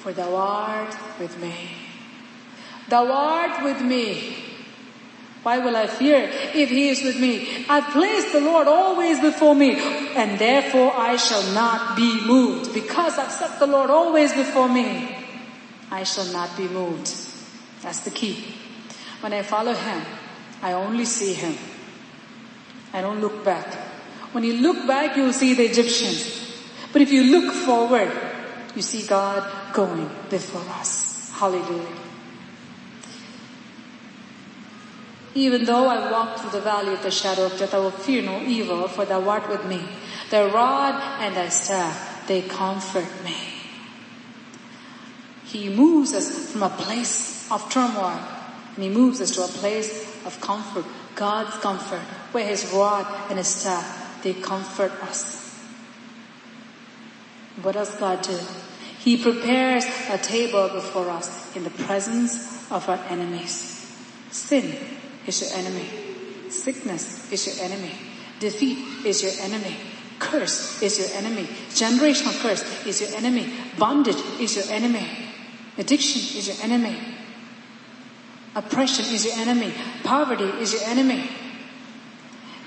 [0.00, 1.54] For thou art with me.
[2.88, 4.47] Thou art with me.
[5.48, 7.64] Why will I fear if he is with me?
[7.70, 9.80] I've placed the Lord always before me
[10.14, 12.74] and therefore I shall not be moved.
[12.74, 15.16] Because I've set the Lord always before me,
[15.90, 17.08] I shall not be moved.
[17.80, 18.44] That's the key.
[19.20, 20.02] When I follow him,
[20.60, 21.56] I only see him.
[22.92, 23.72] I don't look back.
[24.34, 26.28] When you look back, you'll see the Egyptians.
[26.92, 28.12] But if you look forward,
[28.76, 31.32] you see God going before us.
[31.32, 31.97] Hallelujah.
[35.34, 38.22] Even though I walk through the valley of the shadow of death, I will fear
[38.22, 39.82] no evil, for thou art with me.
[40.30, 43.36] Thy rod and thy staff, they comfort me.
[45.44, 48.20] He moves us from a place of turmoil
[48.74, 49.90] and He moves us to a place
[50.24, 52.02] of comfort, God's comfort,
[52.32, 55.48] where His rod and His staff, they comfort us.
[57.62, 58.38] What does God do?
[59.00, 63.74] He prepares a table before us in the presence of our enemies.
[64.30, 64.76] Sin
[65.28, 65.86] is your enemy.
[66.48, 67.92] Sickness is your enemy.
[68.40, 69.76] Defeat is your enemy.
[70.18, 71.44] Curse is your enemy.
[71.70, 73.52] Generational curse is your enemy.
[73.78, 75.06] Bondage is your enemy.
[75.76, 76.98] Addiction is your enemy.
[78.54, 79.72] Oppression is your enemy.
[80.02, 81.28] Poverty is your enemy.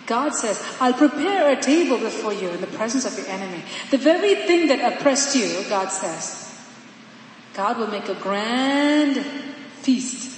[0.05, 3.63] God says, I'll prepare a table before you in the presence of your enemy.
[3.91, 6.59] The very thing that oppressed you, God says,
[7.53, 9.25] God will make a grand
[9.81, 10.30] feast.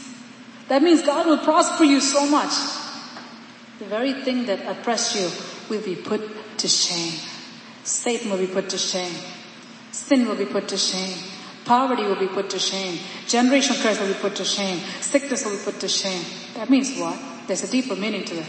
[0.67, 2.53] That means God will prosper you so much.
[3.79, 5.29] The very thing that oppressed you
[5.69, 6.21] will be put
[6.59, 7.19] to shame.
[7.83, 9.13] Satan will be put to shame.
[9.91, 11.17] Sin will be put to shame.
[11.65, 12.97] Poverty will be put to shame.
[13.25, 14.79] Generational curse will be put to shame.
[15.01, 16.23] Sickness will be put to shame.
[16.55, 17.19] That means what?
[17.47, 18.45] There's a deeper meaning to it.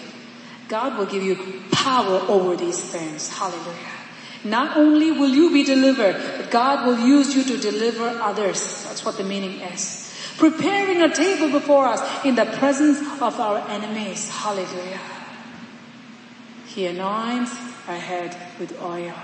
[0.68, 3.28] God will give you power over these things.
[3.28, 4.04] Hallelujah.
[4.44, 8.84] Not only will you be delivered, but God will use you to deliver others.
[8.84, 10.03] That's what the meaning is.
[10.38, 14.28] Preparing a table before us in the presence of our enemies.
[14.28, 15.00] Hallelujah.
[16.66, 17.52] He anoints
[17.86, 19.14] our head with oil.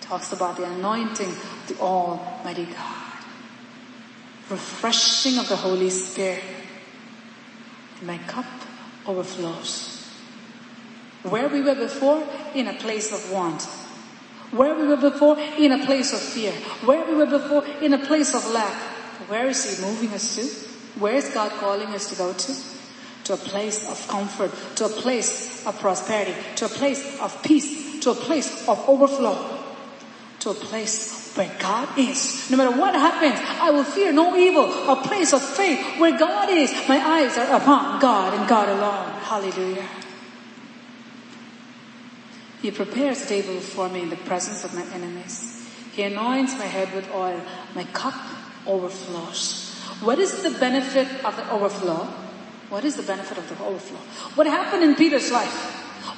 [0.00, 3.24] Talks about the anointing of the Almighty God.
[4.50, 6.44] Refreshing of the Holy Spirit.
[8.02, 8.46] My cup
[9.06, 10.08] overflows.
[11.24, 12.22] Where we were before,
[12.54, 13.62] in a place of want.
[14.52, 16.52] Where we were before, in a place of fear.
[16.84, 18.93] Where we were before, in a place of lack.
[19.28, 20.42] Where is He moving us to?
[21.00, 22.54] Where is God calling us to go to?
[23.24, 28.00] To a place of comfort, to a place of prosperity, to a place of peace,
[28.00, 29.58] to a place of overflow,
[30.40, 32.50] to a place where God is.
[32.50, 34.64] No matter what happens, I will fear no evil.
[34.90, 36.70] A place of faith where God is.
[36.88, 39.20] My eyes are upon God and God alone.
[39.20, 39.88] Hallelujah.
[42.62, 45.68] He prepares a table for me in the presence of my enemies.
[45.92, 47.40] He anoints my head with oil.
[47.74, 48.14] My cup
[48.66, 49.74] overflows.
[50.00, 52.06] What is the benefit of the overflow?
[52.68, 53.98] What is the benefit of the overflow?
[54.34, 55.52] What happened in Peter's life?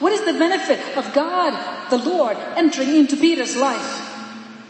[0.01, 4.01] What is the benefit of God, the Lord, entering into Peter's life?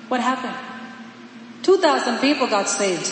[0.08, 0.56] What happened?
[1.62, 3.06] 2,000 people got saved.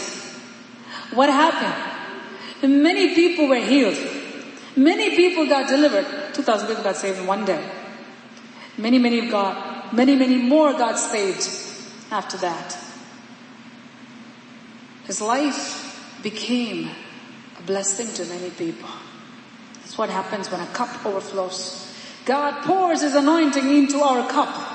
[1.12, 2.72] What happened?
[2.82, 3.98] Many people were healed.
[4.76, 6.06] Many people got delivered.
[6.34, 7.62] 2,000 people got saved in one day.
[8.76, 11.48] Many, many got, many, many more got saved
[12.10, 12.76] after that.
[15.07, 16.90] His life became
[17.59, 18.88] a blessing to many people.
[19.74, 21.92] That's what happens when a cup overflows.
[22.24, 24.72] God pours His anointing into our cup.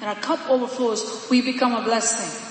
[0.00, 2.44] And our cup overflows, we become a blessing.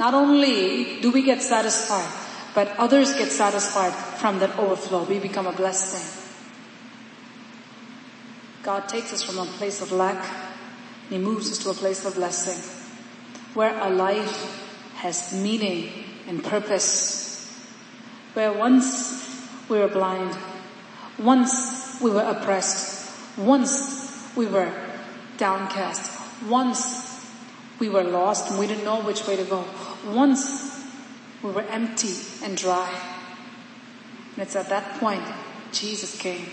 [0.00, 2.10] Not only do we get satisfied,
[2.54, 5.04] but others get satisfied from that overflow.
[5.04, 6.02] We become a blessing.
[8.62, 10.24] God takes us from a place of lack
[11.04, 12.58] and He moves us to a place of blessing
[13.54, 15.92] where our life has meaning
[16.32, 17.46] and purpose.
[18.32, 20.34] Where once we were blind,
[21.18, 24.72] once we were oppressed, once we were
[25.36, 26.10] downcast,
[26.48, 27.28] once
[27.78, 29.64] we were lost and we didn't know which way to go.
[30.06, 30.82] Once
[31.42, 32.88] we were empty and dry.
[34.34, 35.22] And it's at that point
[35.70, 36.46] Jesus came.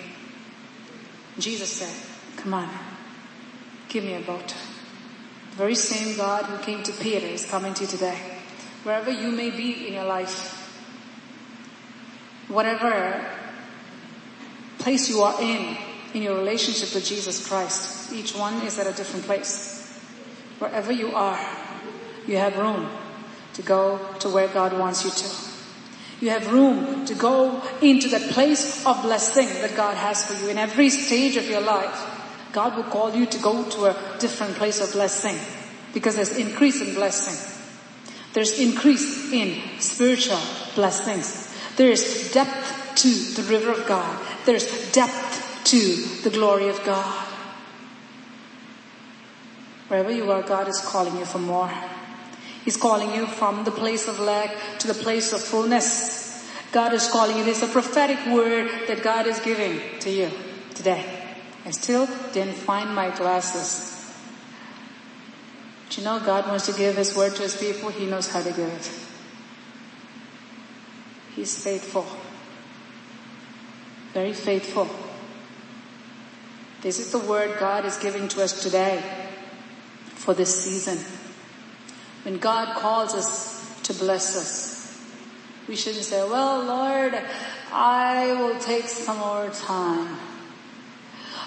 [1.38, 1.96] Jesus said,
[2.36, 2.70] come on,
[3.88, 4.54] give me a boat.
[5.52, 8.39] The very same God who came to Peter is coming to you today.
[8.84, 10.56] Wherever you may be in your life,
[12.48, 13.26] whatever
[14.78, 15.78] place you are in,
[16.14, 20.00] in your relationship with Jesus Christ, each one is at a different place.
[20.60, 21.40] Wherever you are,
[22.26, 22.90] you have room
[23.54, 25.50] to go to where God wants you to.
[26.22, 30.50] You have room to go into that place of blessing that God has for you
[30.50, 32.16] in every stage of your life.
[32.52, 35.38] God will call you to go to a different place of blessing
[35.94, 37.59] because there's increase in blessing.
[38.40, 40.40] There's increase in spiritual
[40.74, 41.54] blessings.
[41.76, 44.18] There's depth to the river of God.
[44.46, 45.78] There's depth to
[46.24, 47.28] the glory of God.
[49.90, 51.70] Wherever you are, God is calling you for more.
[52.64, 56.50] He's calling you from the place of lack to the place of fullness.
[56.72, 57.44] God is calling you.
[57.44, 60.32] There's a prophetic word that God is giving to you
[60.76, 61.04] today.
[61.66, 63.89] I still didn't find my glasses.
[65.90, 67.90] But you know, God wants to give His word to His people.
[67.90, 68.92] He knows how to give it.
[71.36, 72.06] He's faithful.
[74.14, 74.88] Very faithful.
[76.82, 79.04] This is the word God is giving to us today
[80.14, 81.04] for this season.
[82.22, 85.04] When God calls us to bless us.
[85.68, 87.20] We shouldn't say, well, Lord,
[87.74, 90.18] I will take some more time.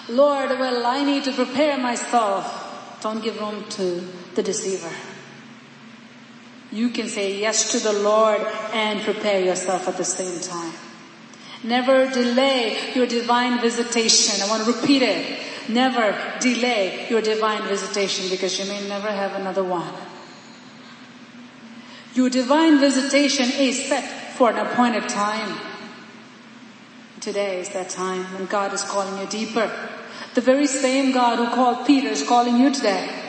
[0.09, 2.99] Lord, well, I need to prepare myself.
[3.01, 4.05] Don't give room to
[4.35, 4.91] the deceiver.
[6.71, 8.41] You can say yes to the Lord
[8.73, 10.73] and prepare yourself at the same time.
[11.63, 14.41] Never delay your divine visitation.
[14.41, 15.39] I want to repeat it.
[15.69, 19.93] Never delay your divine visitation because you may never have another one.
[22.15, 24.03] Your divine visitation is set
[24.35, 25.57] for an appointed time.
[27.21, 29.71] Today is that time when God is calling you deeper.
[30.33, 33.22] The very same God who called Peter is calling you today.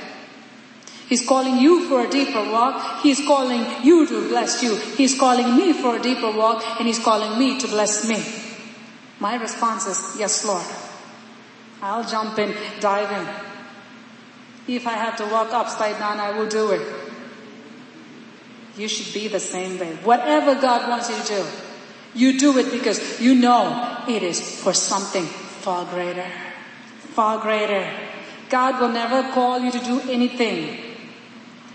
[1.09, 3.03] He's calling you for a deeper walk.
[3.03, 4.77] He's calling you to bless you.
[4.77, 8.23] He's calling me for a deeper walk and He's calling me to bless me.
[9.21, 10.65] My response is, yes Lord.
[11.83, 14.75] I'll jump in, dive in.
[14.75, 16.81] If I have to walk upside down, I will do it.
[18.79, 19.95] You should be the same way.
[20.03, 21.47] Whatever God wants you to do,
[22.15, 26.27] you do it because you know it is for something far greater.
[27.13, 27.93] Far greater.
[28.49, 30.94] God will never call you to do anything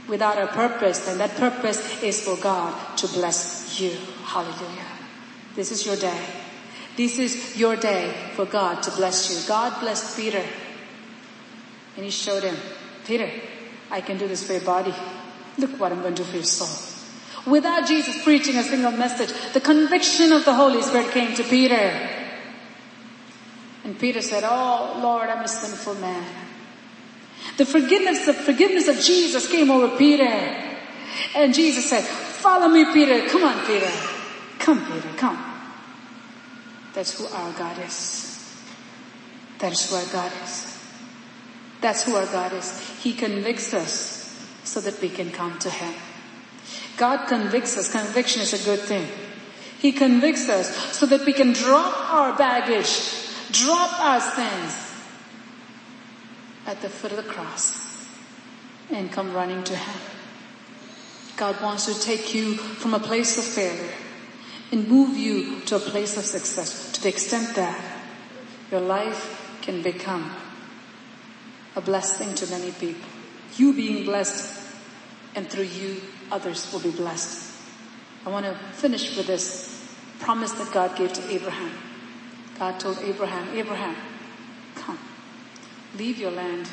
[0.09, 3.91] without a purpose, and that purpose is for God to bless you.
[4.25, 4.85] Hallelujah.
[5.55, 6.25] This is your day.
[6.97, 9.47] This is your day for God to bless you.
[9.47, 10.43] God blessed Peter.
[11.95, 12.57] And he showed him,
[13.05, 13.29] Peter,
[13.89, 14.93] I can do this for your body.
[15.57, 16.67] Look what I'm going to do for your soul.
[17.45, 22.09] Without Jesus preaching a single message, the conviction of the Holy Spirit came to Peter.
[23.83, 26.48] And Peter said, Oh Lord, I'm a sinful man.
[27.57, 30.23] The forgiveness, the forgiveness of Jesus came over Peter.
[31.35, 33.27] And Jesus said, follow me Peter.
[33.27, 33.91] Come on Peter.
[34.59, 35.45] Come Peter, come.
[36.93, 38.59] That's who our God is.
[39.57, 40.77] That's who our God is.
[41.81, 42.79] That's who our God is.
[43.01, 45.93] He convicts us so that we can come to Him.
[46.97, 47.91] God convicts us.
[47.91, 49.07] Conviction is a good thing.
[49.79, 52.99] He convicts us so that we can drop our baggage,
[53.51, 54.88] drop our sins
[56.69, 58.05] at the foot of the cross
[58.91, 60.01] and come running to Him.
[61.35, 63.95] God wants to take you from a place of failure
[64.71, 67.75] and move you to a place of success to the extent that
[68.69, 70.31] your life can become
[71.75, 73.09] a blessing to many people.
[73.55, 74.69] You being blessed
[75.33, 76.01] and through you
[76.31, 77.51] others will be blessed.
[78.27, 81.71] I want to finish with this promise that God gave to Abraham.
[82.59, 83.95] God told Abraham, Abraham,
[85.99, 86.67] leave your land,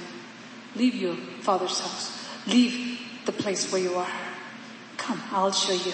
[0.76, 4.12] leave your father's house, leave the place where you are.
[4.96, 5.92] Come, I'll show you.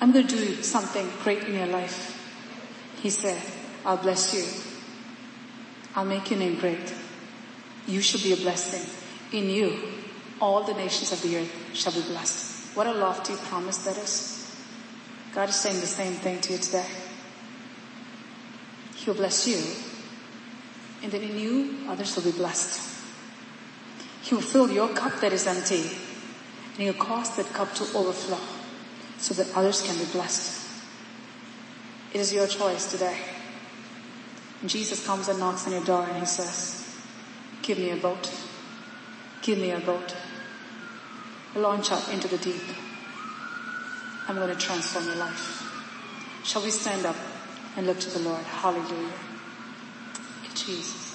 [0.00, 2.18] I'm going to do something great in your life.
[3.00, 3.40] He said,
[3.86, 4.44] I'll bless you.
[5.94, 6.92] I'll make your name great.
[7.86, 8.82] You shall be a blessing.
[9.32, 9.78] In you,
[10.40, 12.76] all the nations of the earth shall be blessed.
[12.76, 14.38] What a lofty promise that is.
[15.34, 16.86] God is saying the same thing to you today.
[18.96, 19.91] He'll bless you.
[21.02, 22.90] And then in you, others will be blessed.
[24.22, 25.82] He will fill your cup that is empty.
[26.74, 28.38] And he'll cause that cup to overflow
[29.18, 30.60] so that others can be blessed.
[32.12, 33.16] It is your choice today.
[34.60, 36.96] And Jesus comes and knocks on your door and he says,
[37.62, 38.32] give me a boat.
[39.42, 40.14] Give me a boat.
[41.56, 42.62] Launch out into the deep.
[44.28, 45.68] I'm going to transform your life.
[46.44, 47.16] Shall we stand up
[47.76, 48.44] and look to the Lord?
[48.44, 49.31] Hallelujah.
[50.54, 51.12] Jesus.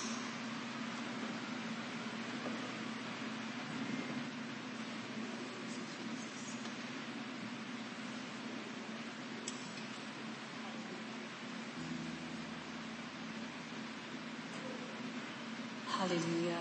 [15.88, 16.58] Hallelujah.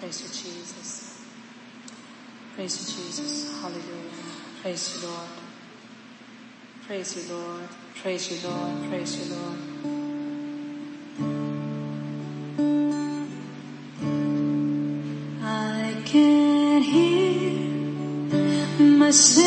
[0.00, 1.24] Praise you, Jesus.
[2.54, 3.60] Praise you, Jesus.
[3.60, 3.84] Hallelujah.
[4.62, 5.28] Praise you, Lord.
[6.86, 7.68] Praise you, Lord.
[8.02, 8.88] Praise you, Lord.
[8.88, 9.99] Praise you, Lord.
[19.10, 19.39] Jesus.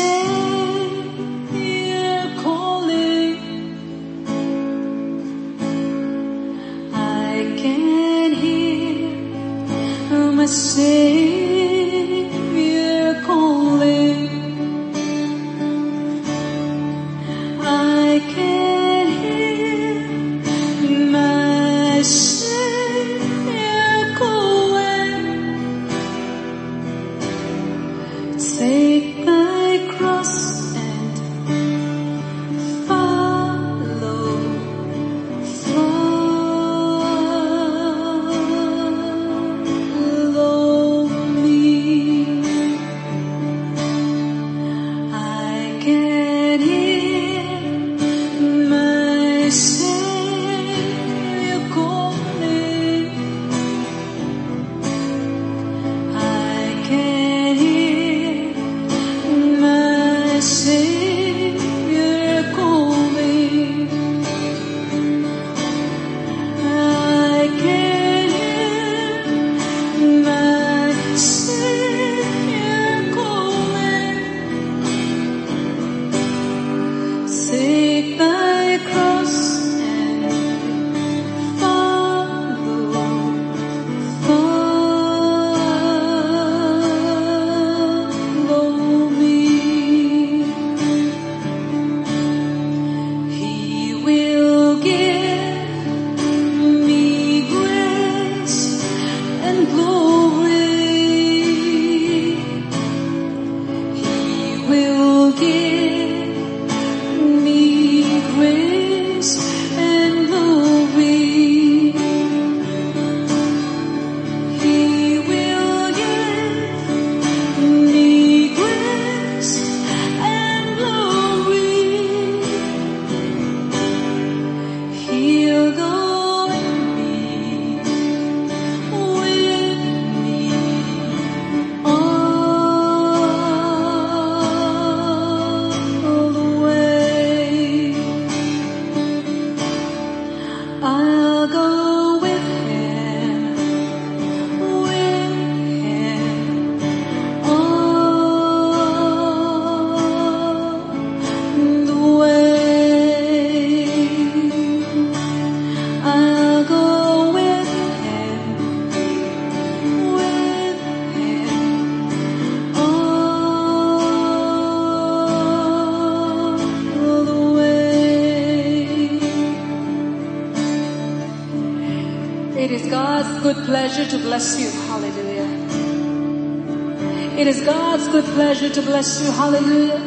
[178.74, 179.30] To bless you.
[179.30, 180.00] Hallelujah.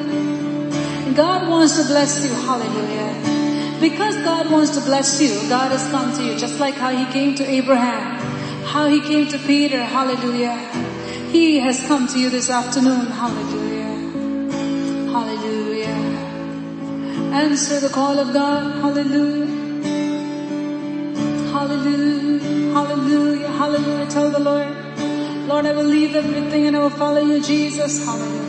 [1.15, 2.29] God wants to bless you.
[2.29, 3.79] Hallelujah.
[3.79, 7.05] Because God wants to bless you, God has come to you just like how He
[7.13, 8.17] came to Abraham,
[8.65, 9.81] how He came to Peter.
[9.83, 10.57] Hallelujah.
[11.31, 13.07] He has come to you this afternoon.
[13.07, 13.95] Hallelujah.
[15.13, 15.97] Hallelujah.
[17.33, 18.81] Answer the call of God.
[18.81, 19.45] Hallelujah.
[21.53, 22.73] Hallelujah.
[22.73, 23.47] Hallelujah.
[23.47, 24.07] Hallelujah.
[24.09, 24.67] Tell the Lord,
[25.47, 28.05] Lord, I will leave everything and I will follow you, Jesus.
[28.05, 28.46] Hallelujah.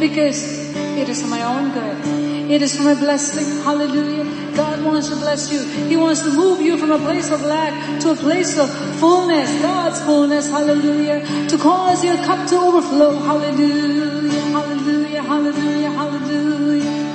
[0.00, 2.28] Because it is for my own good.
[2.50, 3.62] It is for my blessing.
[3.62, 4.24] Hallelujah.
[4.56, 5.62] God wants to bless you.
[5.86, 9.50] He wants to move you from a place of lack to a place of fullness.
[9.60, 10.48] God's fullness.
[10.48, 11.48] Hallelujah.
[11.48, 13.14] To cause your cup to overflow.
[13.16, 14.40] Hallelujah.
[14.56, 15.22] Hallelujah.
[15.22, 15.90] Hallelujah.
[15.90, 17.08] Hallelujah.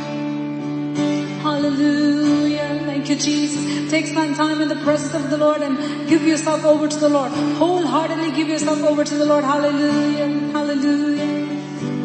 [1.42, 2.82] Hallelujah.
[2.86, 3.92] Thank you, Jesus.
[3.92, 7.10] Take some time in the presence of the Lord and give yourself over to the
[7.10, 7.32] Lord.
[7.32, 9.44] Wholeheartedly give yourself over to the Lord.
[9.44, 10.28] Hallelujah.
[10.52, 11.43] Hallelujah.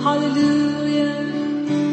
[0.02, 1.12] Hallelujah.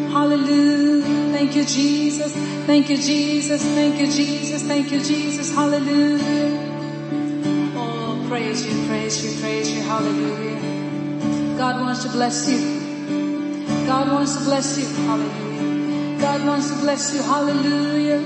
[0.09, 1.31] Hallelujah.
[1.33, 2.33] Thank you, Jesus.
[2.65, 3.61] Thank you, Jesus.
[3.63, 4.63] Thank you, Jesus.
[4.63, 5.53] Thank you, Jesus.
[5.53, 6.73] Hallelujah.
[7.75, 9.81] Oh, praise you, praise you, praise you.
[9.81, 11.57] Hallelujah.
[11.57, 12.59] God wants to bless you.
[13.85, 14.87] God wants to bless you.
[15.07, 16.19] Hallelujah.
[16.19, 17.21] God wants to bless you.
[17.21, 18.19] Hallelujah.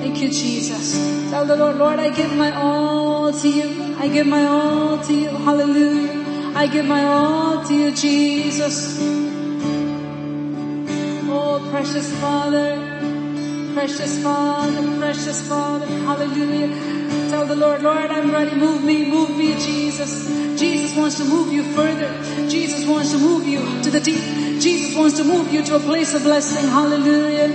[0.00, 1.30] Thank you, Jesus.
[1.30, 3.96] Tell the Lord, Lord, I give my all to you.
[3.98, 5.28] I give my all to you.
[5.28, 6.13] Hallelujah.
[6.56, 8.98] I give my all to you, Jesus.
[11.26, 15.86] Oh, precious Father, precious Father, precious Father.
[15.86, 16.68] Hallelujah.
[17.28, 18.54] Tell the Lord, Lord, I'm ready.
[18.54, 20.28] Move me, move me, Jesus.
[20.56, 22.08] Jesus wants to move you further.
[22.48, 24.22] Jesus wants to move you to the deep.
[24.60, 26.68] Jesus wants to move you to a place of blessing.
[26.68, 27.48] Hallelujah.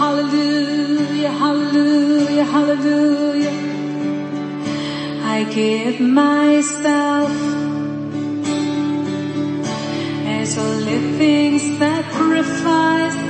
[0.00, 3.75] Hallelujah, hallelujah, hallelujah.
[5.38, 7.30] I give myself
[10.24, 13.25] as a living sacrifice.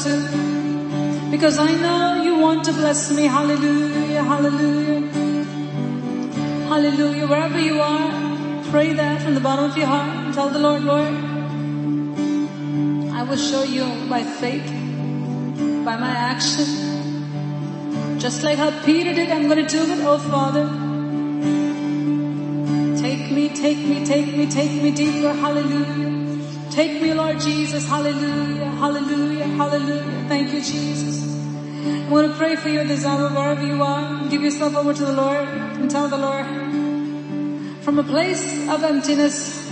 [0.00, 1.30] To.
[1.30, 3.24] Because I know you want to bless me.
[3.24, 4.22] Hallelujah.
[4.22, 5.10] Hallelujah.
[6.68, 7.26] Hallelujah.
[7.26, 11.14] Wherever you are, pray that from the bottom of your heart tell the Lord, Lord,
[13.14, 14.66] I will show you by faith,
[15.84, 16.66] by my action.
[18.18, 20.66] Just like how Peter did, I'm going to do it, oh Father.
[23.00, 25.32] Take me, take me, take me, take me deeper.
[25.32, 26.03] Hallelujah.
[27.34, 27.88] Lord Jesus.
[27.88, 28.70] Hallelujah.
[28.70, 29.44] Hallelujah.
[29.44, 30.24] Hallelujah.
[30.28, 31.34] Thank you, Jesus.
[31.34, 34.28] I want to pray for you this hour wherever you are.
[34.28, 36.46] Give yourself over to the Lord and tell the Lord
[37.82, 39.68] from a place of emptiness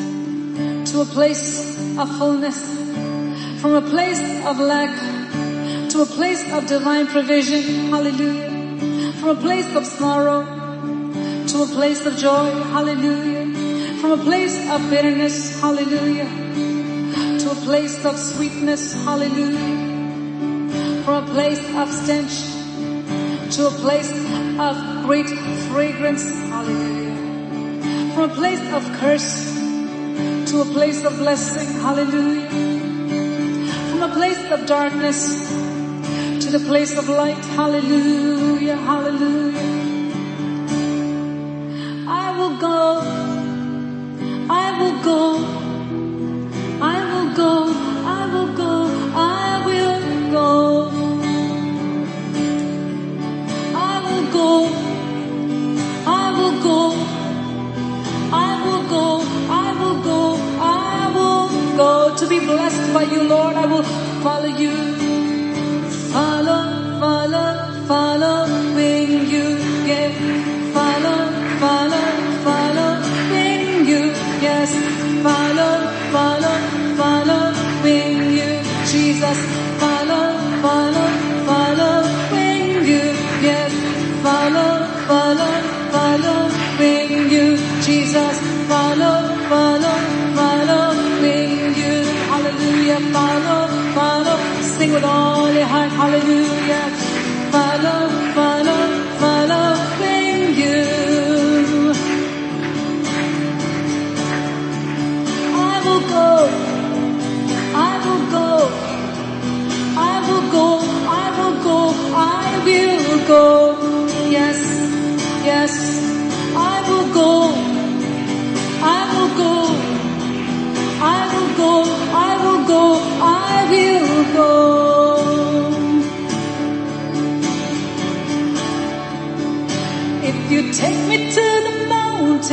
[0.91, 2.59] to a place of fullness,
[3.61, 4.91] from a place of lack
[5.91, 7.91] to a place of divine provision.
[7.91, 9.13] Hallelujah.
[9.21, 10.43] From a place of sorrow
[11.47, 12.51] to a place of joy.
[12.75, 13.99] Hallelujah.
[14.01, 15.61] From a place of bitterness.
[15.61, 16.52] Hallelujah.
[17.65, 18.93] Place of sweetness.
[19.05, 21.05] Hallelujah.
[21.05, 22.35] From a place of stench
[23.55, 24.11] to a place
[24.59, 25.29] of great
[25.71, 26.25] fragrance.
[26.49, 28.15] Hallelujah.
[28.15, 29.55] From a place of curse
[30.51, 31.81] to a place of blessing.
[31.81, 32.49] Hallelujah.
[33.91, 35.49] From a place of darkness
[36.45, 37.39] to the place of light.
[37.57, 38.77] Hallelujah.
[38.77, 39.63] Hallelujah.
[42.09, 43.01] I will go.
[44.51, 45.32] I will go.
[62.93, 63.57] By you, Lord.
[63.57, 63.83] I will
[64.23, 64.92] follow you.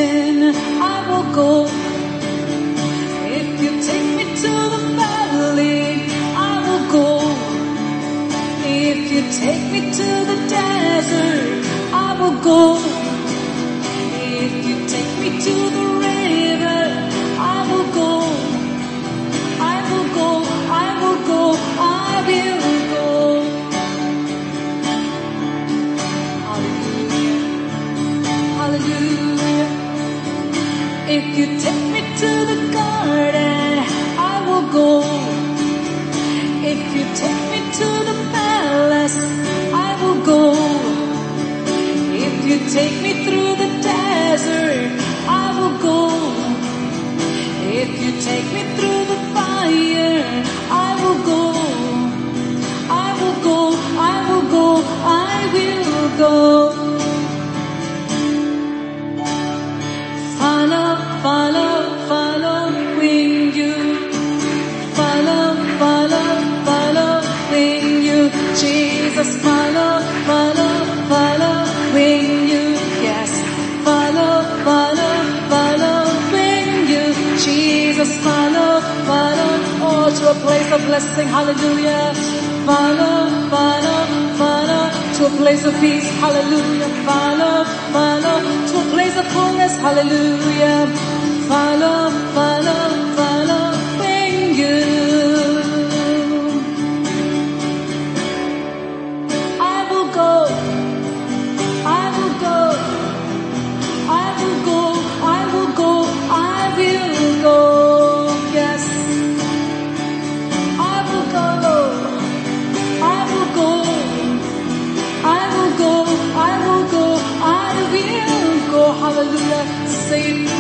[0.01, 1.78] I will go.
[31.39, 31.68] You
[69.43, 70.73] follow, follow,
[71.11, 72.63] following you.
[73.07, 73.31] Yes,
[73.83, 75.15] follow, follow,
[75.51, 77.05] following you.
[77.39, 79.51] Jesus, follow, follow,
[79.87, 81.27] oh, to a place of blessing.
[81.27, 82.13] Hallelujah.
[82.65, 83.99] Follow, follow,
[84.37, 84.83] follow,
[85.17, 86.07] to a place of peace.
[86.19, 86.89] Hallelujah.
[87.07, 87.63] Follow,
[87.95, 88.37] follow,
[88.69, 89.73] to a place of fullness.
[89.77, 90.87] Hallelujah.
[91.47, 92.98] Follow, follow,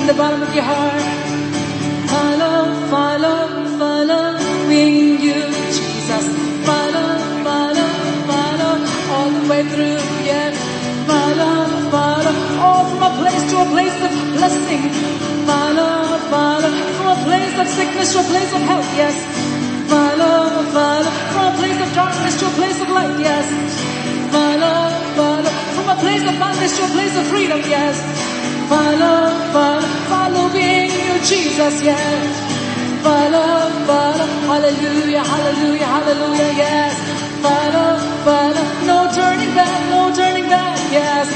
[0.09, 1.05] the bottom of your heart.
[2.09, 2.57] Follow,
[2.89, 3.41] follow,
[3.77, 5.37] following you,
[5.69, 6.25] Jesus.
[6.65, 7.09] Follow,
[7.45, 7.89] follow,
[8.25, 8.73] follow
[9.13, 10.01] all the way through.
[10.25, 10.49] Yeah.
[11.05, 11.57] Follow,
[11.93, 14.83] follow, all from a place to a place of blessing.
[15.45, 18.89] Follow, follow, from a place of sickness to a place of health.
[18.97, 19.15] Yes.
[19.93, 23.13] Follow, follow, from a place of darkness to a place of light.
[23.19, 23.45] Yes.
[24.33, 27.61] Follow, follow, from a place of bondage to a place of freedom.
[27.69, 28.29] Yes.
[28.69, 31.75] Follow, follow, following you, Jesus.
[31.83, 32.49] Yes.
[33.03, 36.93] Follow, follow, hallelujah, hallelujah, hallelujah, yes.
[37.39, 37.95] Follow,
[38.27, 41.27] follow, no turning back, no turning back, yes.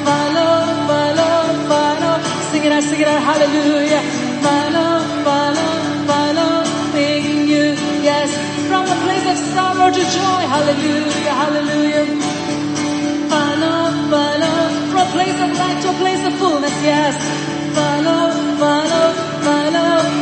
[0.00, 1.36] Follow, follow,
[1.68, 2.14] follow,
[2.50, 4.00] sing it out, sing it out, hallelujah.
[4.40, 4.92] Follow,
[5.28, 5.72] follow,
[6.08, 8.30] following you, yes.
[8.70, 12.06] From a place of sorrow to joy, hallelujah, hallelujah.
[13.28, 13.78] Follow,
[14.08, 14.58] follow,
[14.88, 17.49] from a place of light to a place of fullness, yes.
[18.60, 20.20] Follow, follow,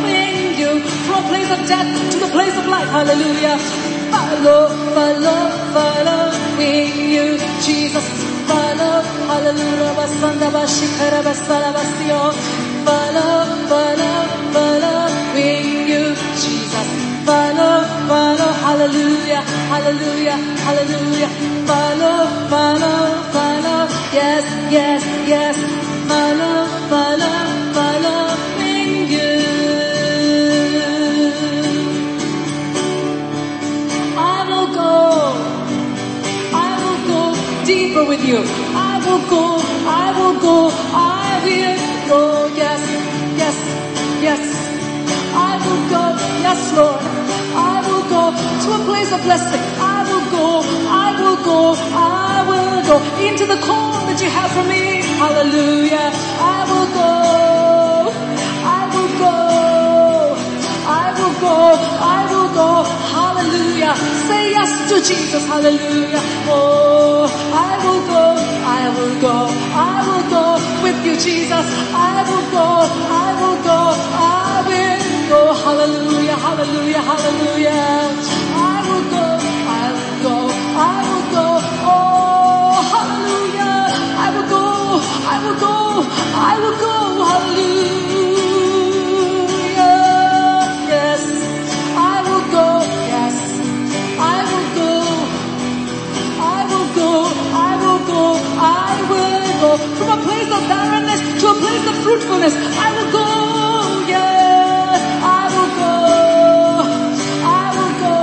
[0.59, 0.81] you.
[1.06, 3.56] From a place of death to the place of life, hallelujah.
[4.15, 5.40] Follow, follow,
[5.74, 7.27] following you,
[7.66, 8.06] Jesus.
[8.51, 12.23] Follow, hallelujah, basanda bashikara basala basio.
[12.86, 13.35] Follow,
[13.70, 14.19] follow,
[14.55, 16.05] following you,
[16.43, 16.89] Jesus.
[17.28, 17.74] Follow,
[18.10, 19.43] follow, hallelujah,
[19.73, 21.31] hallelujah, hallelujah.
[21.70, 22.19] Follow,
[22.52, 23.01] follow,
[23.35, 23.81] follow,
[24.19, 25.56] yes, yes, yes.
[26.09, 27.57] Follow, follow, following
[40.49, 40.70] go.
[40.93, 41.79] I will
[42.12, 42.23] go.
[42.62, 42.83] Yes,
[43.43, 43.57] yes,
[44.27, 44.43] yes.
[45.49, 46.03] I will go.
[46.47, 47.01] Yes, Lord.
[47.73, 48.23] I will go
[48.62, 49.65] to a place of blessing.
[49.97, 50.47] I will go.
[51.07, 51.61] I will go.
[52.25, 52.97] I will go
[53.27, 54.85] into the call that you have for me.
[55.23, 56.09] Hallelujah.
[56.57, 57.12] I will go.
[58.79, 59.35] I will go.
[61.03, 61.57] I will go.
[62.16, 62.70] I will go.
[63.39, 63.94] Hallelujah.
[64.27, 65.47] Say yes to Jesus.
[65.47, 66.19] Hallelujah.
[66.51, 68.24] Oh, I will go.
[68.66, 69.36] I will go.
[69.78, 70.44] I will go
[70.82, 71.65] with you, Jesus.
[71.94, 72.66] I will go.
[73.23, 73.78] I will go.
[74.19, 74.98] I will
[75.31, 75.40] go.
[75.55, 76.35] Hallelujah.
[76.35, 77.02] Hallelujah.
[77.10, 78.10] Hallelujah.
[78.59, 79.27] I will go.
[79.70, 80.36] I will go.
[80.90, 81.47] I will go.
[81.94, 83.78] Oh, hallelujah.
[84.19, 84.66] I will go.
[85.31, 85.74] I will go.
[86.51, 86.94] I will go.
[87.31, 88.07] Hallelujah.
[99.79, 102.55] From a place of barrenness to a place of fruitfulness.
[102.83, 103.29] I will go.
[104.11, 105.01] Yes.
[105.23, 105.95] I will go.
[107.47, 108.17] I will go.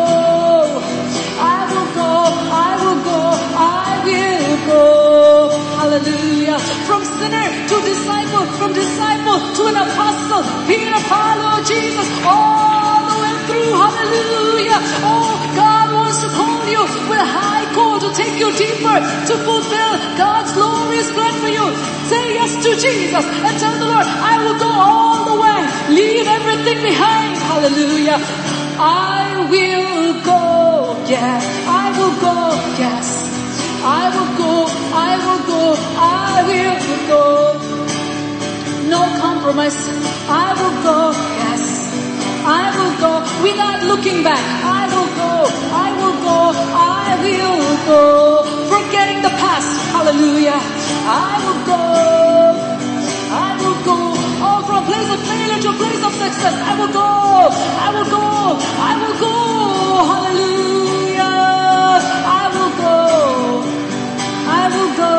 [1.40, 2.12] I will go.
[2.52, 3.20] I will go.
[3.56, 4.84] I will go.
[5.80, 6.60] Hallelujah.
[6.88, 10.44] From sinner to disciple, from disciple to an apostle.
[10.68, 13.72] Peter, follow Jesus all the way through.
[13.80, 14.80] Hallelujah.
[15.08, 17.55] Oh, God wants to call you with high
[18.18, 18.98] take you deeper,
[19.30, 21.66] to fulfill God's glorious plan for you.
[22.12, 25.60] Say yes to Jesus and tell the Lord, I will go all the way.
[26.00, 27.36] Leave everything behind.
[27.52, 28.20] Hallelujah.
[28.80, 30.42] I will go.
[31.08, 31.40] Yeah.
[31.84, 32.38] I will go.
[32.80, 33.08] Yes.
[33.84, 34.54] I will go.
[34.94, 35.62] I will go.
[35.98, 37.36] I will go.
[39.46, 39.88] promise.
[40.28, 40.98] I will go,
[41.42, 41.64] yes.
[42.46, 43.14] I will go
[43.46, 44.44] without looking back.
[44.80, 45.32] I will go,
[45.86, 46.38] I will go,
[46.74, 48.44] I will go.
[48.70, 50.60] Forgetting the past, hallelujah.
[51.08, 51.82] I will go,
[53.32, 53.98] I will go.
[54.48, 56.56] Oh, from place of failure to place of success.
[56.70, 57.10] I will go,
[57.86, 58.26] I will go,
[58.90, 59.36] I will go,
[60.12, 61.36] hallelujah.
[62.42, 62.96] I will go,
[64.48, 65.14] I will go,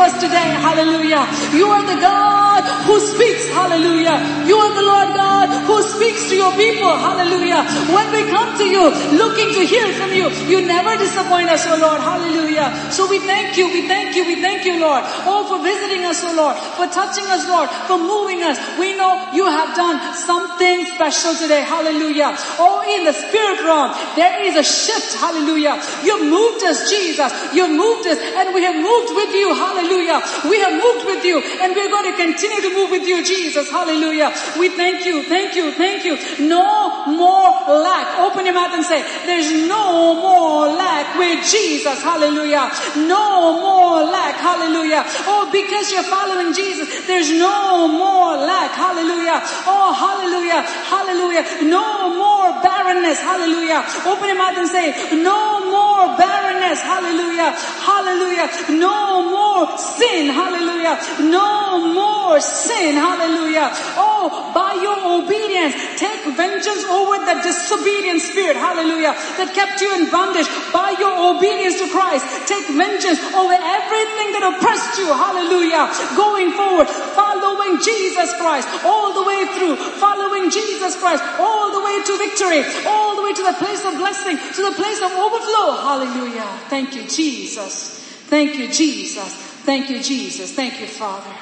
[0.00, 0.56] us today.
[0.60, 1.28] Hallelujah.
[1.52, 3.48] You are the God who speaks.
[3.50, 4.16] Hallelujah.
[4.46, 6.90] You are the Lord God who speaks to your people.
[6.90, 7.62] Hallelujah.
[7.92, 8.84] When we come to you
[9.16, 12.00] looking to hear from you, you never disappoint us, oh Lord.
[12.00, 12.68] Hallelujah.
[12.90, 15.02] So we thank you, we thank you, we thank you, Lord.
[15.28, 18.58] Oh, for visiting us, oh Lord, for touching us, Lord, for moving us.
[18.78, 21.62] We know you have done something special today.
[21.62, 22.32] Hallelujah.
[22.58, 25.14] Oh, in the spirit realm, there is a shift.
[25.14, 25.80] Hallelujah.
[26.02, 27.30] You've moved us, Jesus.
[27.54, 29.54] You've moved us and we have moved with you.
[29.54, 30.20] Hallelujah.
[30.48, 33.68] We have moved with you and we're going to continue to move with you, Jesus.
[33.70, 34.32] Hallelujah.
[34.58, 36.16] We thank you, thank you, thank you.
[36.46, 38.18] No more lack.
[38.18, 42.02] Open your mouth and say, there's no more lack with Jesus.
[42.02, 42.70] Hallelujah.
[42.96, 44.36] No more lack.
[44.36, 45.04] Hallelujah.
[45.26, 48.72] Oh, because you're following Jesus, there's no more lack.
[48.72, 49.40] Hallelujah.
[49.66, 50.62] Oh, hallelujah.
[50.62, 51.70] Hallelujah.
[51.70, 53.20] No more barrenness.
[53.20, 53.84] Hallelujah.
[54.06, 54.92] Open your mouth and say,
[55.22, 56.80] no more barrenness.
[56.80, 57.52] Hallelujah.
[57.84, 58.48] Hallelujah.
[58.80, 60.32] No more sin.
[60.32, 60.96] Hallelujah.
[61.28, 62.96] No more sin.
[62.96, 63.68] Hallelujah.
[64.00, 68.56] Oh, by your obedience, take vengeance over the disobedient spirit.
[68.56, 69.12] Hallelujah.
[69.36, 70.48] That kept you in bondage.
[70.72, 75.08] By your obedience to Christ, take vengeance over everything that oppressed you.
[75.12, 75.84] Hallelujah.
[76.16, 81.96] Going forward, following Jesus Christ all the way through, following Jesus Christ all the way
[82.02, 85.76] to victory, all the way to the place of blessing, to the place of overflow.
[85.76, 86.46] Hallelujah.
[86.68, 87.98] Thank you, Jesus.
[88.28, 89.34] Thank you, Jesus.
[89.64, 90.52] Thank you, Jesus.
[90.52, 91.34] Thank you, Father.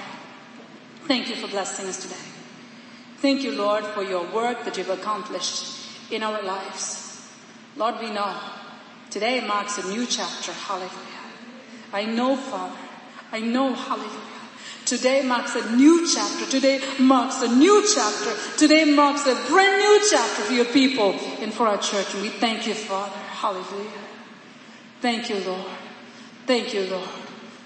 [1.07, 2.17] Thank you for blessing us today.
[3.19, 7.29] Thank you, Lord, for your work that you've accomplished in our lives.
[7.77, 8.35] Lord, we know
[9.11, 10.53] today marks a new chapter.
[10.53, 10.93] Hallelujah.
[11.93, 12.79] I know, Father.
[13.33, 14.38] I know, hallelujah.
[14.89, 16.47] Today marks a new chapter.
[16.47, 18.35] Today marks a new chapter.
[18.57, 21.11] Today marks a brand new chapter for your people
[21.43, 22.15] and for our church.
[22.15, 23.13] And we thank you, Father.
[23.13, 24.01] Hallelujah.
[25.03, 25.71] Thank you, Lord.
[26.47, 27.11] Thank you, Lord.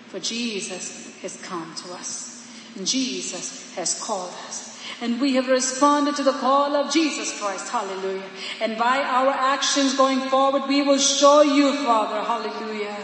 [0.08, 2.44] For Jesus has come to us.
[2.74, 4.82] And Jesus has called us.
[5.00, 7.68] And we have responded to the call of Jesus Christ.
[7.68, 8.26] Hallelujah.
[8.60, 12.20] And by our actions going forward, we will show you, Father.
[12.20, 12.96] Hallelujah.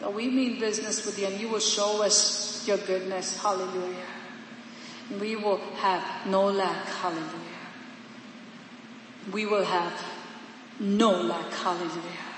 [0.00, 3.40] That we mean business with you and you will show us your goodness.
[3.40, 4.06] Hallelujah.
[5.20, 6.86] We will have no lack.
[6.86, 7.28] Hallelujah.
[9.32, 9.92] We will have
[10.80, 11.52] no lack.
[11.52, 12.28] Hallelujah.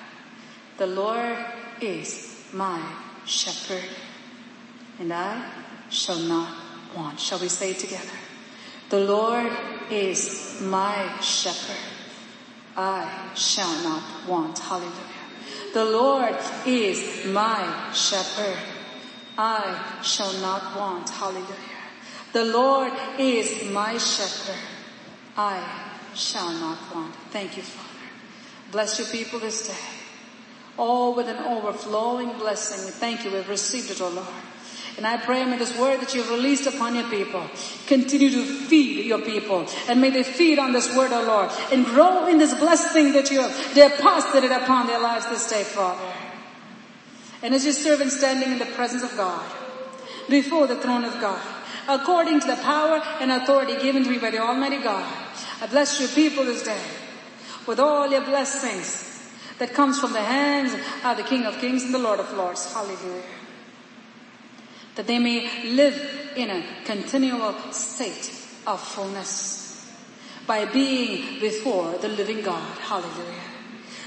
[0.77, 1.37] The Lord
[1.81, 2.83] is my
[3.25, 3.89] shepherd
[4.99, 5.51] and I
[5.91, 6.55] shall not
[6.97, 7.21] want.
[7.21, 8.19] Shall we say together?
[8.91, 9.53] The Lord
[9.91, 11.77] is my shepherd.
[12.77, 14.59] I shall not want.
[14.59, 14.93] Hallelujah.
[15.73, 16.37] The Lord
[16.67, 18.74] is my shepherd.
[19.37, 21.11] I shall not want.
[21.11, 21.47] Hallelujah.
[22.33, 24.61] The Lord is my shepherd.
[25.37, 25.63] I
[26.15, 27.15] shall not want.
[27.31, 27.89] Thank you, Father.
[28.71, 29.75] Bless your people this day.
[30.77, 32.93] All with an overflowing blessing.
[32.93, 33.31] Thank you.
[33.33, 34.27] We've received it, O Lord.
[34.97, 37.45] And I pray may this word that you've released upon your people
[37.87, 39.67] continue to feed your people.
[39.89, 43.31] And may they feed on this word, O Lord, and grow in this blessing that
[43.31, 46.14] you have deposited upon their lives this day, Father.
[47.45, 49.45] And as your servant standing in the presence of God,
[50.29, 51.41] before the throne of God,
[51.87, 55.05] according to the power and authority given to me by the Almighty God,
[55.61, 56.83] I bless your people this day
[57.67, 61.95] with all your blessings that comes from the hands of the King of Kings and
[61.95, 62.73] the Lord of Lords.
[62.73, 63.23] Hallelujah
[64.95, 68.31] that they may live in a continual state
[68.67, 69.93] of fullness
[70.47, 72.79] by being before the living God.
[72.79, 73.41] Hallelujah.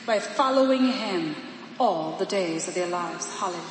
[0.06, 1.36] By following Him
[1.80, 3.32] all the days of their lives.
[3.40, 3.62] Hallelujah.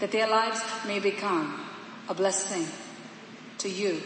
[0.00, 1.60] That their lives may become
[2.08, 2.66] a blessing
[3.58, 4.00] to you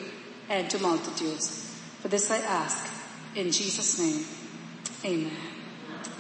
[0.49, 1.81] and to multitudes.
[2.01, 2.87] For this I ask
[3.35, 4.25] in Jesus' name.
[5.05, 5.37] Amen.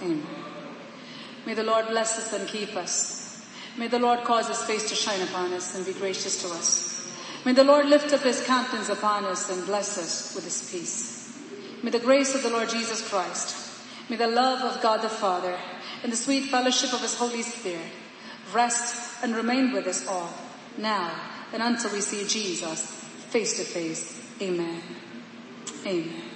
[0.02, 0.26] Amen.
[1.46, 3.46] May the Lord bless us and keep us.
[3.76, 6.88] May the Lord cause his face to shine upon us and be gracious to us.
[7.44, 11.38] May the Lord lift up his countenance upon us and bless us with his peace.
[11.82, 13.56] may the grace of the Lord Jesus Christ,
[14.10, 15.56] may the love of God the Father,
[16.02, 17.90] and the sweet fellowship of His Holy Spirit
[18.52, 20.32] rest and remain with us all,
[20.76, 21.10] now
[21.52, 22.80] and until we see Jesus
[23.30, 24.20] face to face.
[24.40, 24.82] Amen.
[25.86, 26.27] Amen.